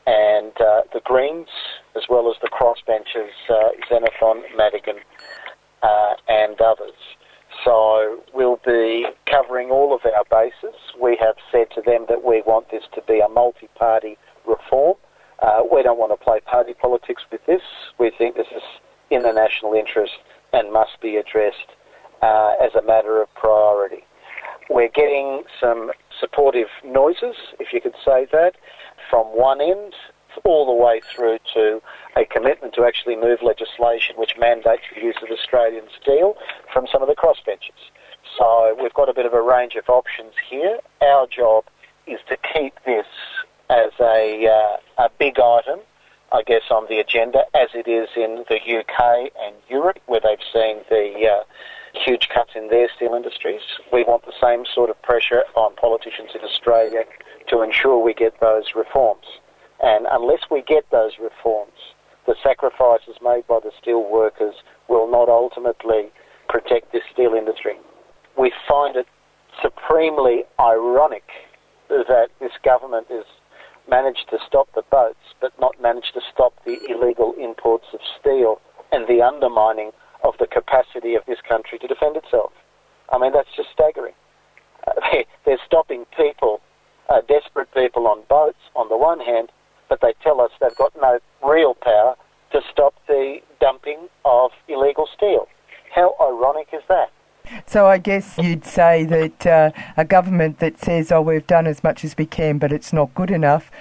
and 0.08 0.54
uh, 0.60 0.82
the 0.94 1.02
Greens, 1.04 1.50
as 1.98 2.04
well 2.10 2.30
as 2.30 2.38
the 2.42 2.50
crossbenchers 2.50 3.34
uh, 3.50 3.70
Xenophon 3.90 4.44
Madigan 4.56 4.98
uh, 5.82 6.14
and 6.28 6.60
others. 6.62 6.96
So 7.66 8.22
we'll 8.34 8.60
be 8.66 9.06
covering 9.30 9.72
all 9.72 9.94
of 9.94 10.02
our 10.06 10.24
bases. 10.30 10.76
We 11.02 11.18
have 11.20 11.36
said 11.52 11.68
to 11.76 11.82
them 11.82 12.06
that 12.08 12.24
we 12.24 12.44
want 12.46 12.70
this 12.72 12.84
to 12.94 13.02
be 13.08 13.20
a 13.20 13.28
multi-party 13.28 14.18
reform. 14.46 14.96
Uh, 15.40 15.62
we 15.72 15.84
don't 15.84 15.98
want 15.98 16.18
to 16.18 16.24
play 16.24 16.40
party 16.42 16.74
politics 16.74 17.24
with 17.32 17.42
this. 17.46 17.62
We 18.00 18.12
think 18.18 18.36
this 18.36 18.48
is 18.56 18.64
in 19.10 19.24
the 19.24 19.32
national 19.32 19.74
interest 19.74 20.14
and 20.54 20.72
must 20.72 21.00
be 21.02 21.18
addressed 21.18 21.72
uh, 22.22 22.54
as 22.62 22.76
a 22.76 22.86
matter 22.86 23.22
of 23.22 23.34
priority. 23.36 24.04
We're 24.70 24.90
getting 24.90 25.44
some 25.60 25.92
supportive 26.20 26.68
noises, 26.84 27.36
if 27.60 27.72
you 27.72 27.82
could 27.82 27.96
say 28.04 28.28
that, 28.32 28.54
from 29.10 29.28
one 29.28 29.62
end 29.62 29.94
all 30.44 30.66
the 30.66 30.74
way 30.74 31.02
through 31.14 31.40
to 31.54 31.82
a 32.16 32.26
commitment 32.26 32.74
to 32.76 32.84
actually 32.84 33.16
move 33.16 33.40
legislation 33.42 34.16
which 34.18 34.38
mandates 34.38 34.84
the 34.94 35.02
use 35.02 35.18
of 35.22 35.30
Australian 35.30 35.86
steel 36.02 36.36
from 36.72 36.88
some 36.92 37.02
of 37.02 37.08
the 37.08 37.16
crossbenchers. 37.16 37.92
So 38.38 38.76
we've 38.82 38.94
got 38.94 39.10
a 39.10 39.14
bit 39.14 39.26
of 39.26 39.34
a 39.34 39.42
range 39.42 39.76
of 39.76 39.90
options 39.90 40.34
here. 40.50 40.80
Our 41.02 41.28
job 41.28 41.66
is 42.06 42.20
to 42.30 42.38
keep 42.54 42.74
this 42.86 43.08
as 43.70 43.92
a, 44.00 44.48
uh, 44.48 45.04
a 45.06 45.10
big 45.18 45.40
item, 45.40 45.80
I 46.32 46.44
guess, 46.44 46.64
on 46.72 46.86
the 46.90 47.00
agenda, 47.00 47.46
as 47.54 47.70
it 47.74 47.88
is 47.88 48.10
in 48.16 48.46
the 48.50 48.60
UK 48.80 49.32
and 49.40 49.56
Europe, 49.70 50.00
where 50.06 50.20
they've 50.20 50.38
seen 50.54 50.80
the 50.90 51.28
uh, 51.28 51.44
huge 51.94 52.30
cuts 52.30 52.52
in 52.56 52.70
their 52.70 52.90
steel 52.96 53.14
industries. 53.14 53.62
We 53.92 54.04
want 54.04 54.26
the 54.26 54.34
same 54.42 54.66
sort 54.74 54.90
of 54.90 55.02
pressure 55.02 55.44
on 55.56 55.76
politicians 55.76 56.32
in 56.36 56.42
Australia 56.42 57.04
to 57.50 57.62
ensure 57.62 57.98
we 57.98 58.14
get 58.14 58.40
those 58.40 58.76
reforms. 58.76 59.26
And 59.88 60.06
unless 60.12 60.42
we 60.52 60.64
get 60.68 60.84
those 60.92 61.14
reforms, 61.16 61.96
the 62.26 62.36
sacrifices 62.44 63.16
made 63.24 63.48
by 63.48 63.60
the 63.64 63.72
steel 63.82 64.04
workers 64.04 64.56
will 64.90 65.10
not 65.10 65.30
ultimately 65.30 66.12
protect 66.50 66.92
this 66.92 67.04
steel 67.14 67.34
industry. 67.34 67.76
We 68.38 68.52
find 68.68 68.98
it 68.98 69.08
supremely 69.64 70.44
ironic 70.60 71.24
that 71.88 72.28
this 72.42 72.52
government 72.66 73.08
has 73.10 73.24
managed 73.90 74.28
to 74.30 74.38
stop 74.46 74.68
the 74.76 74.84
boats 74.92 75.24
but 75.40 75.54
not 75.58 75.82
managed 75.82 76.14
to 76.16 76.22
stop 76.34 76.52
the 76.66 76.76
illegal 76.90 77.34
imports 77.40 77.88
of 77.94 78.02
steel 78.20 78.60
and 78.92 79.08
the 79.08 79.22
undermining 79.22 79.92
of 80.22 80.34
the 80.38 80.48
capacity 80.48 81.16
of 81.16 81.24
this 81.28 81.40
country 81.48 81.80
to 81.80 81.88
defend 81.88 82.18
itself. 82.18 82.52
I 83.10 83.18
mean, 83.18 83.32
that's 83.32 83.56
just 83.56 83.70
staggering. 83.72 84.16
Uh, 84.86 85.00
they're 85.46 85.64
stopping 85.66 86.04
people, 86.18 86.60
uh, 87.08 87.22
desperate 87.22 87.74
people 87.74 88.06
on 88.06 88.24
boats 88.28 88.60
on 88.76 88.90
the 88.90 88.98
one 88.98 89.22
hand, 89.22 89.50
but 89.90 90.02
they 90.02 90.14
tell 90.24 90.42
us 90.42 90.52
they've 90.60 90.76
got 90.76 90.94
no 91.02 91.20
real 91.44 91.74
power 91.74 92.16
to 92.52 92.62
stop 92.72 92.94
the 93.08 93.40
dumping 93.60 94.08
of 94.26 94.52
illegal 94.68 95.08
steel. 95.16 95.48
How 95.94 96.16
ironic 96.22 96.70
is 96.74 96.84
that? 96.90 97.12
So 97.66 97.88
I 97.88 97.98
guess 97.98 98.38
you'd 98.38 98.66
say 98.66 99.06
that 99.06 99.48
uh, 99.48 99.72
a 99.96 100.06
government 100.06 100.60
that 100.60 100.78
says, 100.80 101.12
"Oh, 101.12 101.22
we've 101.22 101.48
done 101.48 101.66
as 101.66 101.84
much 101.84 102.04
as 102.04 102.16
we 102.18 102.26
can, 102.26 102.58
but 102.58 102.72
it's 102.72 102.92
not 102.92 103.14
good 103.16 103.32
enough," 103.32 103.72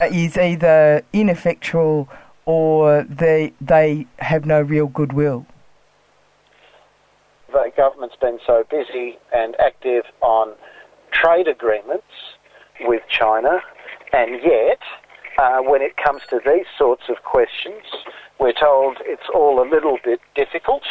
uh, 0.00 0.06
is 0.06 0.38
either 0.38 1.02
ineffectual 1.12 2.08
or 2.44 3.02
they 3.02 3.52
they 3.60 4.06
have 4.18 4.46
no 4.46 4.60
real 4.60 4.86
goodwill. 4.86 5.46
The 7.52 7.72
government's 7.76 8.16
been 8.16 8.38
so 8.46 8.64
busy 8.70 9.18
and 9.34 9.56
active 9.58 10.04
on 10.20 10.54
trade 11.10 11.48
agreements 11.48 12.06
with 12.82 13.02
China, 13.08 13.60
and 14.12 14.40
yet 14.42 14.80
uh, 15.38 15.60
when 15.60 15.80
it 15.80 15.96
comes 15.96 16.22
to 16.28 16.40
these 16.44 16.66
sorts 16.76 17.04
of 17.08 17.22
questions, 17.22 17.84
we're 18.40 18.52
told 18.52 18.98
it's 19.02 19.28
all 19.32 19.62
a 19.62 19.66
little 19.68 19.98
bit 20.04 20.20
difficult. 20.34 20.82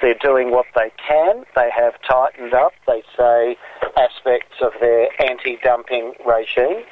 They're 0.00 0.14
doing 0.14 0.50
what 0.50 0.66
they 0.74 0.90
can. 1.06 1.44
They 1.54 1.70
have 1.70 1.94
tightened 2.08 2.54
up, 2.54 2.72
they 2.86 3.02
say, 3.16 3.56
aspects 3.96 4.56
of 4.62 4.72
their 4.80 5.08
anti 5.22 5.58
dumping 5.62 6.14
regime, 6.26 6.82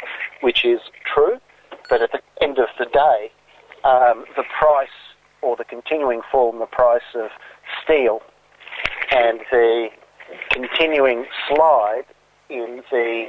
which 0.43 0.65
is 0.65 0.81
true. 1.05 1.39
But 1.89 2.03
at 2.03 2.13
the 2.13 2.21
end 2.43 2.59
of 2.59 2.69
the 2.79 2.85
day, 2.85 3.33
um, 3.85 4.27
the 4.37 4.45
price 4.59 4.89
or 5.41 5.57
the 5.57 5.65
continuing 5.65 6.21
fall 6.31 6.53
in 6.53 6.59
the 6.59 6.67
price 6.67 7.15
of 7.15 7.31
steel 7.83 8.21
and 9.13 9.41
the 9.51 9.89
continuing 10.51 11.25
slide 11.49 12.05
in 12.51 12.83
the 12.91 13.27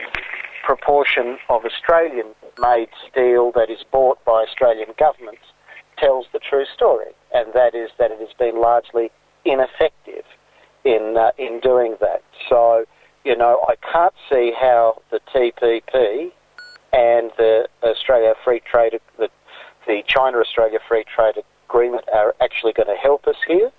proportion 0.63 1.37
of 1.49 1.63
Australian 1.65 2.27
made 2.59 2.89
steel 3.09 3.51
that 3.55 3.69
is 3.69 3.83
bought 3.91 4.23
by 4.25 4.43
Australian 4.47 4.89
governments 4.97 5.43
tells 5.97 6.27
the 6.31 6.39
true 6.39 6.65
story, 6.73 7.11
and 7.33 7.53
that 7.53 7.75
is 7.75 7.89
that 7.99 8.11
it 8.11 8.19
has 8.19 8.33
been 8.37 8.59
largely 8.59 9.11
ineffective 9.45 10.25
in 10.85 11.15
uh, 11.17 11.31
in 11.37 11.59
doing 11.59 11.95
that. 11.99 12.23
So, 12.47 12.85
you 13.25 13.35
know, 13.35 13.65
I 13.67 13.75
can't 13.91 14.13
see 14.29 14.53
how 14.59 15.01
the 15.11 15.19
TPP 15.33 16.31
and 16.93 17.31
the 17.37 17.67
Australia 17.83 18.33
Free 18.43 18.61
Trade, 18.61 18.99
the, 19.17 19.29
the 19.85 20.01
China 20.07 20.39
Australia 20.39 20.79
Free 20.87 21.03
Trade 21.03 21.35
Agreement 21.67 22.05
are 22.13 22.35
actually 22.41 22.73
going 22.73 22.87
to 22.87 22.95
help 22.95 23.27
us 23.27 23.35
here, 23.47 23.71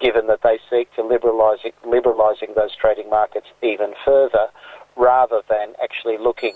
given 0.00 0.26
that 0.26 0.40
they 0.42 0.58
seek 0.70 0.92
to 0.96 1.02
liberalising 1.02 1.72
liberalising 1.84 2.54
those 2.54 2.74
trading 2.76 3.08
markets 3.08 3.46
even 3.62 3.94
further, 4.04 4.48
rather 4.96 5.42
than 5.48 5.74
actually 5.82 6.18
looking 6.18 6.54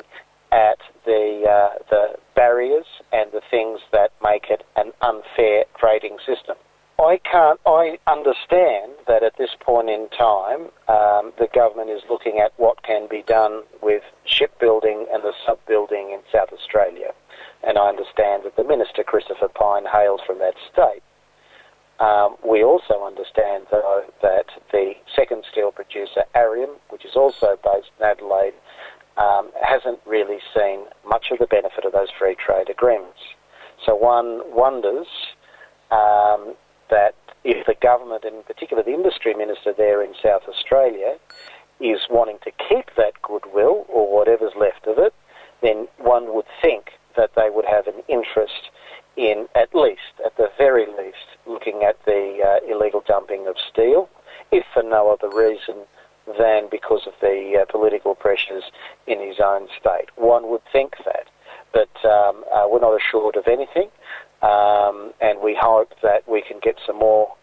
at 0.53 0.79
the 1.05 1.45
uh, 1.49 1.79
the 1.91 2.15
barriers 2.37 2.87
and 3.13 3.33
the 3.33 3.41
things 3.51 3.81
that 3.91 4.13
make 4.23 4.47
it 4.51 4.65
an 4.77 4.93
unfair 5.01 5.65
trading 5.79 6.19
system. 6.25 6.57
I 7.01 7.19
can't. 7.25 7.59
I 7.67 7.99
understand 8.07 8.93
that 9.09 9.25
at 9.25 9.37
this 9.39 9.51
point 9.61 9.89
in 9.89 10.09
time, 10.11 10.69
um, 10.87 11.33
the 11.39 11.49
government 11.53 11.91
is 11.91 12.03
looking 12.09 12.39
at 12.39 12.53
what 12.59 12.83
can 12.85 13.09
be 13.09 13.23
done 13.27 13.63
with 13.83 14.03
shipbuilding 14.25 15.07
and 15.13 15.23
the 15.23 15.33
sub-building 15.45 16.11
in 16.13 16.21
South 16.31 16.53
Australia, 16.53 17.13
and 17.67 17.79
I 17.79 17.89
understand 17.89 18.45
that 18.45 18.57
the 18.57 18.65
minister 18.65 19.03
Christopher 19.03 19.49
Pyne 19.49 19.87
hails 19.91 20.21
from 20.27 20.39
that 20.39 20.55
state. 20.73 21.03
Um, 21.99 22.37
we 22.45 22.65
also 22.65 23.05
understand, 23.05 23.67
though, 23.71 24.05
that 24.23 24.47
the 24.73 24.95
second 25.15 25.45
steel 25.51 25.71
producer, 25.71 26.25
Arrium, 26.35 26.77
which 26.91 27.05
is 27.05 27.15
also 27.15 27.59
based 27.63 27.91
in 27.99 28.07
Adelaide, 28.07 28.55
um, 29.17 29.51
hasn't 29.63 29.99
really 30.07 30.39
seen 30.57 30.85
much 31.07 31.27
of 31.31 31.39
the 31.39 31.47
benefit 31.47 31.85
of 31.85 31.93
those 31.93 32.09
free 32.19 32.35
trade 32.35 32.71
agreements. 32.71 33.19
So 33.85 33.95
one 33.95 34.41
wonders 34.55 35.07
um, 35.91 36.55
that 36.91 37.15
if 37.45 37.67
the 37.67 37.75
government, 37.81 38.25
in 38.25 38.43
particular 38.45 38.83
the 38.83 38.95
industry 38.95 39.35
minister 39.35 39.73
there 39.77 40.03
in 40.03 40.15
South 40.23 40.43
Australia, 40.49 41.17
is 41.81 42.01
wanting 42.09 42.39
to 42.45 42.51
keep 42.69 42.95
that 42.97 43.21
goodwill 43.23 43.85
or 43.89 44.13
whatever's 44.13 44.53
left 44.59 44.87
of 44.87 44.99
it, 44.99 45.13
then 45.63 45.89
one 45.99 46.35
would 46.35 46.47
think 46.61 46.93
that 47.17 47.31
they 47.35 47.51
would 47.51 47.65
have 47.65 47.87
an 47.87 48.03
interest 48.09 48.71
in 49.17 49.47
at 49.55 49.75
least, 49.75 50.15
at 50.25 50.37
the 50.37 50.49
very 50.57 50.87
least, 50.87 51.37
looking 51.47 51.83
at 51.83 52.03
the 52.07 52.39
uh, 52.41 52.73
illegal 52.73 53.03
dumping 53.07 53.47
of 53.47 53.57
steel, 53.71 54.09
if 54.51 54.65
for 54.73 54.83
no 54.83 55.11
other 55.11 55.29
reason 55.37 55.85
than 56.39 56.69
because 56.71 57.07
of 57.07 57.15
the 57.21 57.59
uh, 57.61 57.65
political 57.71 58.15
pressures 58.15 58.65
in 59.07 59.21
his 59.21 59.41
own 59.41 59.69
state. 59.81 60.07
One 60.17 60.49
would 60.51 60.63
think 60.73 60.95
that, 61.05 61.29
but 61.73 61.91
um, 62.05 62.45
uh, 62.53 62.67
we're 62.71 62.81
not 62.81 62.99
assured 63.01 63.37
of 63.37 63.47
anything, 63.47 63.89
um, 64.43 65.13
and 65.21 65.41
we 65.41 65.57
hope 65.61 65.93
that 66.03 66.29
we 66.29 66.43
can 66.43 66.59
get 66.61 66.79
some 66.87 66.99
more 66.99 67.35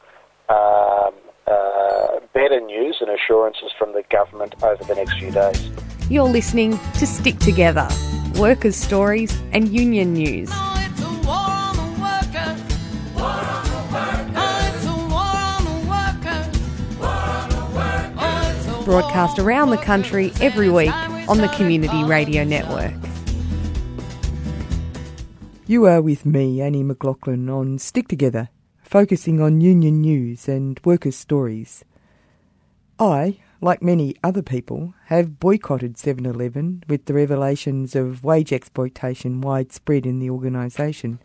um, 0.49 1.13
uh, 1.47 2.19
better 2.33 2.59
news 2.61 2.97
and 3.01 3.09
assurances 3.09 3.71
from 3.77 3.93
the 3.93 4.03
government 4.09 4.55
over 4.63 4.83
the 4.83 4.95
next 4.95 5.17
few 5.17 5.31
days. 5.31 5.69
You're 6.09 6.23
listening 6.23 6.79
to 6.95 7.05
Stick 7.05 7.39
Together, 7.39 7.87
workers' 8.35 8.75
stories 8.75 9.37
and 9.51 9.67
union 9.69 10.13
news. 10.13 10.49
Broadcast 18.89 19.37
around 19.37 19.69
the 19.69 19.77
country 19.77 20.31
every 20.41 20.67
week 20.67 20.91
on 21.29 21.37
the 21.37 21.47
Community 21.55 22.03
Radio 22.03 22.43
Network. 22.43 22.91
You 25.67 25.85
are 25.85 26.01
with 26.01 26.25
me, 26.25 26.59
Annie 26.59 26.81
McLaughlin, 26.81 27.51
on 27.51 27.77
Stick 27.77 28.07
Together, 28.07 28.49
focusing 28.81 29.39
on 29.39 29.61
union 29.61 30.01
news 30.01 30.47
and 30.47 30.79
workers' 30.83 31.15
stories. 31.15 31.85
I, 32.97 33.37
like 33.61 33.83
many 33.83 34.15
other 34.23 34.41
people, 34.41 34.95
have 35.05 35.39
boycotted 35.39 35.99
7 35.99 36.25
Eleven 36.25 36.83
with 36.87 37.05
the 37.05 37.13
revelations 37.13 37.95
of 37.95 38.23
wage 38.23 38.51
exploitation 38.51 39.39
widespread 39.39 40.07
in 40.07 40.17
the 40.17 40.31
organisation. 40.31 41.19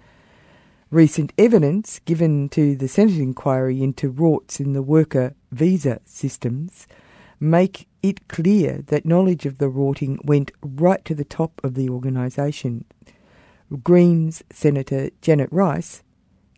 Recent 0.91 1.33
evidence 1.39 1.99
given 2.01 2.51
to 2.51 2.77
the 2.77 2.89
Senate 2.89 3.17
inquiry 3.17 3.83
into 3.83 4.13
rorts 4.13 4.61
in 4.61 4.75
the 4.75 4.83
worker 4.83 5.35
visa 5.51 6.03
systems 6.05 6.87
make 7.41 7.87
it 8.03 8.29
clear 8.29 8.83
that 8.87 9.07
knowledge 9.07 9.47
of 9.47 9.59
the 9.59 9.69
rorting 9.69 10.19
went 10.25 10.53
right 10.63 11.05
to 11.05 11.15
the 11.15 11.25
top 11.25 11.61
of 11.65 11.75
the 11.75 11.89
organisation. 11.89 12.85
Greens 13.83 14.43
Senator 14.51 15.11
Janet 15.21 15.49
Rice 15.51 16.03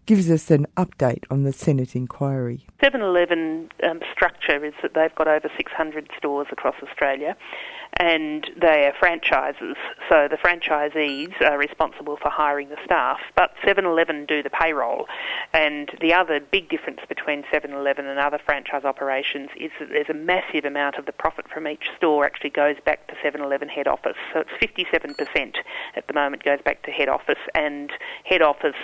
gives 0.07 0.31
us 0.31 0.51
an 0.51 0.67
update 0.77 1.25
on 1.31 1.43
the 1.43 1.53
Senate 1.53 1.97
inquiry. 1.97 2.67
7 2.83 3.01
Eleven 3.01 3.69
um, 3.83 4.01
structure 4.13 4.65
is 4.65 4.75
that 4.83 4.95
they've 4.95 5.15
got 5.17 5.27
over 5.27 5.51
600 5.57 6.09
stores 6.17 6.47
across 6.53 6.77
Australia 6.83 7.37
and 7.95 8.51
they 8.61 8.87
are 8.87 8.93
franchises. 8.99 9.77
So 10.09 10.29
the 10.29 10.37
franchisees 10.37 11.41
are 11.41 11.59
responsible 11.59 12.17
for 12.17 12.29
hiring 12.29 12.69
the 12.69 12.77
staff, 12.85 13.19
but 13.37 13.53
7 13.65 13.85
Eleven 13.85 14.27
do 14.27 14.43
the 14.43 14.51
payroll. 14.51 15.07
And 15.53 15.91
the 16.01 16.13
other 16.13 16.41
big 16.41 16.69
difference 16.69 17.01
between 17.09 17.45
7 17.51 17.73
Eleven 17.73 18.07
and 18.07 18.19
other 18.19 18.39
franchise 18.45 18.85
operations 18.85 19.51
is 19.57 19.71
that 19.81 19.89
there's 19.89 20.09
a 20.09 20.15
massive 20.15 20.65
amount 20.65 20.97
of 20.97 21.07
the 21.07 21.13
profit 21.13 21.47
from 21.49 21.67
each 21.67 21.89
store 21.97 22.25
actually 22.25 22.51
goes 22.51 22.77
back 22.85 23.07
to 23.09 23.15
7 23.23 23.41
Eleven 23.41 23.69
head 23.69 23.89
office. 23.89 24.17
So 24.33 24.41
it's 24.41 24.51
57% 24.61 25.57
at 25.95 26.07
the 26.07 26.13
moment 26.13 26.45
goes 26.45 26.61
back 26.65 26.83
to 26.83 26.91
head 26.91 27.09
office, 27.09 27.39
and 27.55 27.91
head 28.25 28.43
office 28.43 28.77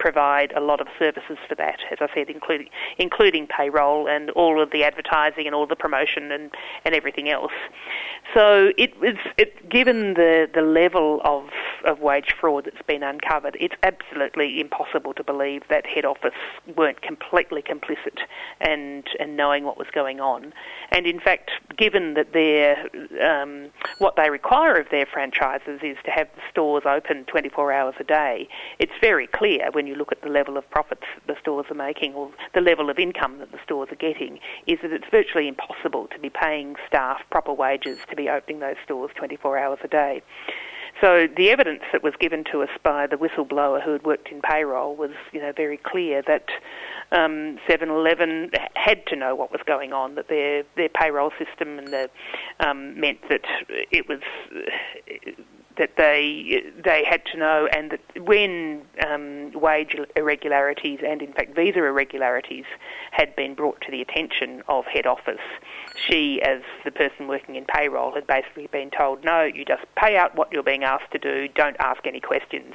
provide 0.00 0.52
a 0.56 0.60
lot 0.60 0.80
of 0.80 0.88
services 0.98 1.38
for 1.46 1.54
that, 1.54 1.78
as 1.92 1.98
I 2.00 2.08
said, 2.12 2.28
including 2.28 2.68
including 2.98 3.46
payroll 3.46 4.08
and 4.08 4.30
all 4.30 4.60
of 4.60 4.72
the 4.72 4.82
advertising 4.82 5.46
and 5.46 5.54
all 5.54 5.66
the 5.66 5.76
promotion 5.76 6.32
and, 6.32 6.50
and 6.84 6.94
everything 6.94 7.28
else. 7.28 7.52
So 8.34 8.72
it 8.76 8.98
was 8.98 9.16
it, 9.36 9.68
given 9.68 10.14
the, 10.14 10.48
the 10.52 10.62
level 10.62 11.20
of, 11.24 11.50
of 11.84 12.00
wage 12.00 12.34
fraud 12.40 12.64
that's 12.64 12.86
been 12.86 13.02
uncovered, 13.02 13.56
it's 13.60 13.74
absolutely 13.82 14.60
impossible 14.60 15.14
to 15.14 15.22
believe 15.22 15.62
that 15.68 15.86
head 15.86 16.04
office 16.04 16.34
weren't 16.76 17.02
completely 17.02 17.62
complicit 17.62 18.20
and 18.60 19.04
and 19.20 19.36
knowing 19.36 19.64
what 19.64 19.76
was 19.76 19.88
going 19.92 20.20
on. 20.20 20.52
And 20.90 21.06
in 21.06 21.20
fact, 21.20 21.50
given 21.76 22.14
that 22.14 22.32
their 22.32 22.88
um, 23.22 23.70
what 23.98 24.16
they 24.16 24.30
require 24.30 24.76
of 24.76 24.86
their 24.90 25.06
franchises 25.06 25.80
is 25.82 25.98
to 26.04 26.10
have 26.10 26.28
the 26.34 26.42
stores 26.50 26.84
open 26.86 27.24
24 27.26 27.72
hours 27.72 27.94
a 28.00 28.04
day, 28.04 28.48
it's 28.78 28.92
very 29.00 29.26
clear 29.26 29.68
when 29.72 29.86
you 29.90 29.96
look 29.96 30.12
at 30.12 30.22
the 30.22 30.28
level 30.28 30.56
of 30.56 30.68
profits 30.70 31.04
the 31.26 31.34
stores 31.40 31.66
are 31.70 31.74
making 31.74 32.14
or 32.14 32.30
the 32.54 32.60
level 32.60 32.88
of 32.90 32.98
income 32.98 33.38
that 33.38 33.50
the 33.52 33.58
stores 33.64 33.88
are 33.90 33.96
getting, 33.96 34.38
is 34.66 34.78
that 34.82 34.92
it's 34.92 35.04
virtually 35.10 35.48
impossible 35.48 36.06
to 36.08 36.18
be 36.18 36.30
paying 36.30 36.76
staff 36.86 37.20
proper 37.30 37.52
wages 37.52 37.98
to 38.08 38.16
be 38.16 38.28
opening 38.28 38.60
those 38.60 38.76
stores 38.84 39.10
24 39.16 39.58
hours 39.58 39.78
a 39.82 39.88
day. 39.88 40.22
So 41.00 41.26
the 41.34 41.50
evidence 41.50 41.82
that 41.92 42.02
was 42.02 42.14
given 42.20 42.44
to 42.52 42.62
us 42.62 42.68
by 42.82 43.06
the 43.06 43.16
whistleblower 43.16 43.82
who 43.82 43.92
had 43.92 44.04
worked 44.04 44.28
in 44.28 44.42
payroll 44.42 44.94
was, 44.94 45.12
you 45.32 45.40
know, 45.40 45.52
very 45.56 45.78
clear 45.78 46.22
that 46.26 46.50
um, 47.12 47.58
7-Eleven 47.68 48.50
had 48.74 49.06
to 49.06 49.16
know 49.16 49.34
what 49.34 49.50
was 49.50 49.62
going 49.64 49.92
on, 49.92 50.16
that 50.16 50.28
their 50.28 50.62
their 50.76 50.90
payroll 50.90 51.30
system 51.38 51.78
and 51.78 51.88
the, 51.88 52.10
um, 52.60 53.00
meant 53.00 53.18
that 53.30 53.42
it 53.90 54.08
was 54.08 54.20
that 55.80 55.96
they 55.96 56.62
they 56.84 57.02
had 57.08 57.24
to 57.32 57.38
know, 57.38 57.66
and 57.72 57.90
that 57.90 58.24
when 58.24 58.82
um, 59.08 59.50
wage 59.52 59.96
irregularities 60.14 61.00
and 61.04 61.22
in 61.22 61.32
fact 61.32 61.56
visa 61.56 61.78
irregularities 61.78 62.66
had 63.12 63.34
been 63.34 63.54
brought 63.54 63.80
to 63.80 63.90
the 63.90 64.02
attention 64.02 64.62
of 64.68 64.84
head 64.84 65.06
office, 65.06 65.40
she, 65.94 66.40
as 66.42 66.60
the 66.84 66.90
person 66.90 67.28
working 67.28 67.56
in 67.56 67.64
payroll, 67.64 68.14
had 68.14 68.26
basically 68.26 68.66
been 68.66 68.90
told, 68.90 69.24
no, 69.24 69.42
you 69.42 69.64
just 69.64 69.82
pay 69.96 70.18
out 70.18 70.36
what 70.36 70.52
you're 70.52 70.62
being 70.62 70.84
asked 70.84 71.10
to 71.12 71.18
do, 71.18 71.48
don't 71.48 71.76
ask 71.80 72.06
any 72.06 72.20
questions. 72.20 72.74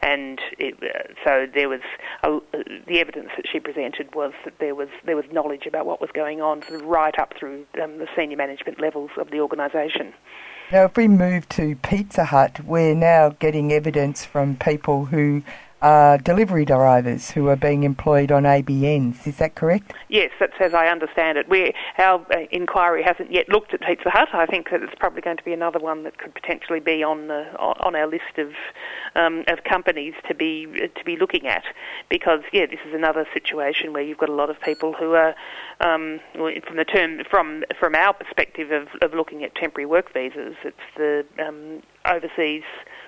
And 0.00 0.40
it, 0.56 0.76
uh, 0.80 1.12
so 1.24 1.46
there 1.52 1.68
was 1.68 1.80
a, 2.22 2.38
the 2.86 3.00
evidence 3.00 3.30
that 3.36 3.46
she 3.50 3.58
presented 3.58 4.14
was 4.14 4.32
that 4.44 4.60
there 4.60 4.76
was 4.76 4.88
there 5.04 5.16
was 5.16 5.24
knowledge 5.32 5.66
about 5.66 5.86
what 5.86 6.00
was 6.00 6.10
going 6.14 6.40
on, 6.40 6.62
sort 6.62 6.80
of 6.80 6.86
right 6.86 7.18
up 7.18 7.34
through 7.36 7.66
um, 7.82 7.98
the 7.98 8.06
senior 8.16 8.36
management 8.36 8.80
levels 8.80 9.10
of 9.18 9.32
the 9.32 9.40
organisation. 9.40 10.14
Now, 10.72 10.84
if 10.84 10.96
we 10.96 11.08
move 11.08 11.48
to 11.50 11.76
Pizza 11.76 12.24
Hut, 12.24 12.64
we're 12.64 12.94
now 12.94 13.28
getting 13.28 13.70
evidence 13.70 14.24
from 14.24 14.56
people 14.56 15.04
who 15.06 15.42
are 15.84 16.16
delivery 16.16 16.64
drivers 16.64 17.30
who 17.30 17.48
are 17.48 17.56
being 17.56 17.84
employed 17.84 18.32
on 18.32 18.44
ABNs. 18.44 19.26
Is 19.26 19.36
that 19.36 19.54
correct? 19.54 19.92
Yes, 20.08 20.30
that's 20.40 20.54
as 20.58 20.72
I 20.72 20.86
understand 20.86 21.36
it. 21.36 21.46
we 21.46 21.74
our 21.98 22.24
uh, 22.32 22.46
inquiry 22.50 23.02
hasn't 23.02 23.30
yet 23.30 23.50
looked 23.50 23.74
at 23.74 23.82
Pizza 23.82 24.08
Hut. 24.08 24.28
I 24.32 24.46
think 24.46 24.70
that 24.70 24.82
it's 24.82 24.94
probably 24.98 25.20
going 25.20 25.36
to 25.36 25.44
be 25.44 25.52
another 25.52 25.78
one 25.78 26.02
that 26.04 26.16
could 26.16 26.34
potentially 26.34 26.80
be 26.80 27.02
on 27.02 27.28
the, 27.28 27.54
on 27.58 27.94
our 27.94 28.06
list 28.06 28.38
of 28.38 28.52
um, 29.14 29.44
of 29.46 29.64
companies 29.64 30.14
to 30.26 30.34
be 30.34 30.66
to 30.66 31.04
be 31.04 31.16
looking 31.18 31.46
at, 31.46 31.64
because 32.08 32.40
yeah, 32.50 32.64
this 32.64 32.80
is 32.88 32.94
another 32.94 33.26
situation 33.34 33.92
where 33.92 34.02
you've 34.02 34.18
got 34.18 34.30
a 34.30 34.34
lot 34.34 34.48
of 34.48 34.58
people 34.62 34.94
who 34.94 35.12
are 35.12 35.34
um, 35.80 36.18
from 36.32 36.76
the 36.76 36.86
term 36.86 37.20
from 37.30 37.62
from 37.78 37.94
our 37.94 38.14
perspective 38.14 38.70
of, 38.72 38.88
of 39.02 39.12
looking 39.12 39.44
at 39.44 39.54
temporary 39.54 39.86
work 39.86 40.14
visas. 40.14 40.56
It's 40.64 40.76
the 40.96 41.26
um, 41.38 41.82
overseas 42.06 42.62
uh, 42.64 43.03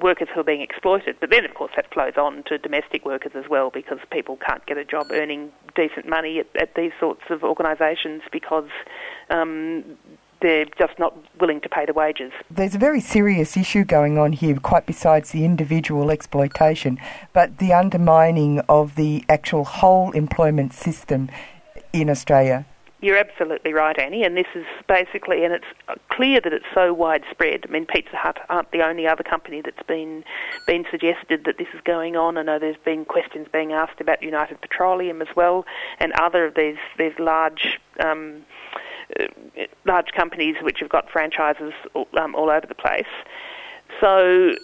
workers 0.00 0.28
who 0.34 0.40
are 0.40 0.44
being 0.44 0.60
exploited. 0.60 1.16
But 1.20 1.30
then, 1.30 1.44
of 1.44 1.54
course, 1.54 1.72
that 1.76 1.92
flows 1.92 2.14
on 2.16 2.42
to 2.44 2.58
domestic 2.58 3.04
workers 3.04 3.32
as 3.34 3.48
well 3.48 3.70
because 3.70 3.98
people 4.10 4.36
can't 4.36 4.64
get 4.66 4.78
a 4.78 4.84
job 4.84 5.08
earning 5.10 5.52
decent 5.74 6.08
money 6.08 6.40
at, 6.40 6.46
at 6.60 6.74
these 6.74 6.92
sorts 6.98 7.22
of 7.30 7.44
organisations 7.44 8.22
because 8.32 8.68
um, 9.30 9.84
they're 10.40 10.66
just 10.78 10.98
not 10.98 11.14
willing 11.40 11.60
to 11.60 11.68
pay 11.68 11.86
the 11.86 11.92
wages. 11.92 12.32
There's 12.50 12.74
a 12.74 12.78
very 12.78 13.00
serious 13.00 13.56
issue 13.56 13.84
going 13.84 14.18
on 14.18 14.32
here, 14.32 14.56
quite 14.56 14.86
besides 14.86 15.30
the 15.30 15.44
individual 15.44 16.10
exploitation, 16.10 16.98
but 17.32 17.58
the 17.58 17.72
undermining 17.72 18.60
of 18.60 18.96
the 18.96 19.24
actual 19.28 19.64
whole 19.64 20.10
employment 20.12 20.72
system 20.72 21.30
in 21.92 22.10
Australia. 22.10 22.66
You're 23.02 23.16
absolutely 23.16 23.72
right, 23.72 23.98
Annie, 23.98 24.24
and 24.24 24.36
this 24.36 24.46
is 24.54 24.66
basically, 24.86 25.42
and 25.42 25.54
it's 25.54 25.98
clear 26.10 26.38
that 26.40 26.52
it's 26.52 26.66
so 26.74 26.92
widespread. 26.92 27.64
I 27.66 27.72
mean, 27.72 27.86
Pizza 27.86 28.14
Hut 28.14 28.38
aren't 28.50 28.70
the 28.72 28.82
only 28.82 29.06
other 29.06 29.22
company 29.22 29.62
that's 29.62 29.82
been 29.86 30.22
been 30.66 30.84
suggested 30.90 31.44
that 31.44 31.56
this 31.56 31.68
is 31.72 31.80
going 31.82 32.16
on. 32.16 32.36
I 32.36 32.42
know 32.42 32.58
there's 32.58 32.76
been 32.84 33.06
questions 33.06 33.48
being 33.50 33.72
asked 33.72 34.02
about 34.02 34.22
United 34.22 34.60
Petroleum 34.60 35.22
as 35.22 35.28
well, 35.34 35.64
and 35.98 36.12
other 36.12 36.44
of 36.44 36.54
these 36.54 36.76
these 36.98 37.18
large. 37.18 37.80
Um, 38.04 38.44
uh, 39.18 39.24
large 39.86 40.12
companies 40.12 40.54
which 40.62 40.78
have 40.78 40.88
got 40.88 41.10
franchises 41.10 41.72
um, 42.16 42.32
all 42.36 42.48
over 42.48 42.64
the 42.64 42.76
place. 42.76 43.08
So 44.00 44.54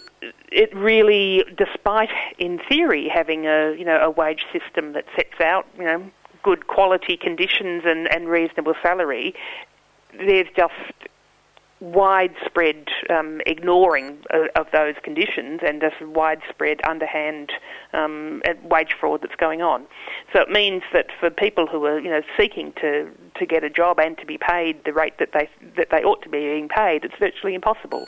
it 0.51 0.73
really, 0.75 1.43
despite 1.57 2.09
in 2.37 2.59
theory 2.69 3.07
having 3.07 3.45
a 3.45 3.75
you 3.77 3.83
know 3.83 3.99
a 3.99 4.09
wage 4.09 4.45
system 4.53 4.93
that 4.93 5.05
sets 5.15 5.41
out 5.41 5.67
you 5.77 5.83
know 5.83 6.11
good 6.43 6.67
quality 6.67 7.17
conditions 7.17 7.83
and, 7.85 8.07
and 8.13 8.27
reasonable 8.27 8.73
salary, 8.81 9.33
there's 10.17 10.47
just 10.55 10.73
widespread 11.79 12.87
um, 13.09 13.39
ignoring 13.45 14.17
of, 14.31 14.47
of, 14.55 14.65
those 14.73 14.95
conditions 15.03 15.59
and 15.63 15.79
just 15.79 16.01
widespread 16.01 16.79
underhand 16.87 17.51
um, 17.93 18.41
wage 18.63 18.95
fraud 18.99 19.21
that's 19.21 19.35
going 19.35 19.61
on. 19.61 19.85
So 20.33 20.41
it 20.41 20.49
means 20.49 20.81
that 20.93 21.07
for 21.19 21.29
people 21.29 21.67
who 21.67 21.85
are 21.85 21.99
you 21.99 22.09
know 22.09 22.21
seeking 22.35 22.73
to, 22.81 23.09
to 23.35 23.45
get 23.45 23.63
a 23.63 23.69
job 23.69 23.99
and 23.99 24.17
to 24.17 24.25
be 24.25 24.39
paid 24.39 24.83
the 24.85 24.93
rate 24.93 25.19
that 25.19 25.33
they 25.33 25.49
that 25.75 25.89
they 25.91 26.03
ought 26.03 26.23
to 26.23 26.29
be 26.29 26.39
being 26.39 26.67
paid, 26.67 27.03
it's 27.03 27.17
virtually 27.19 27.53
impossible 27.53 28.07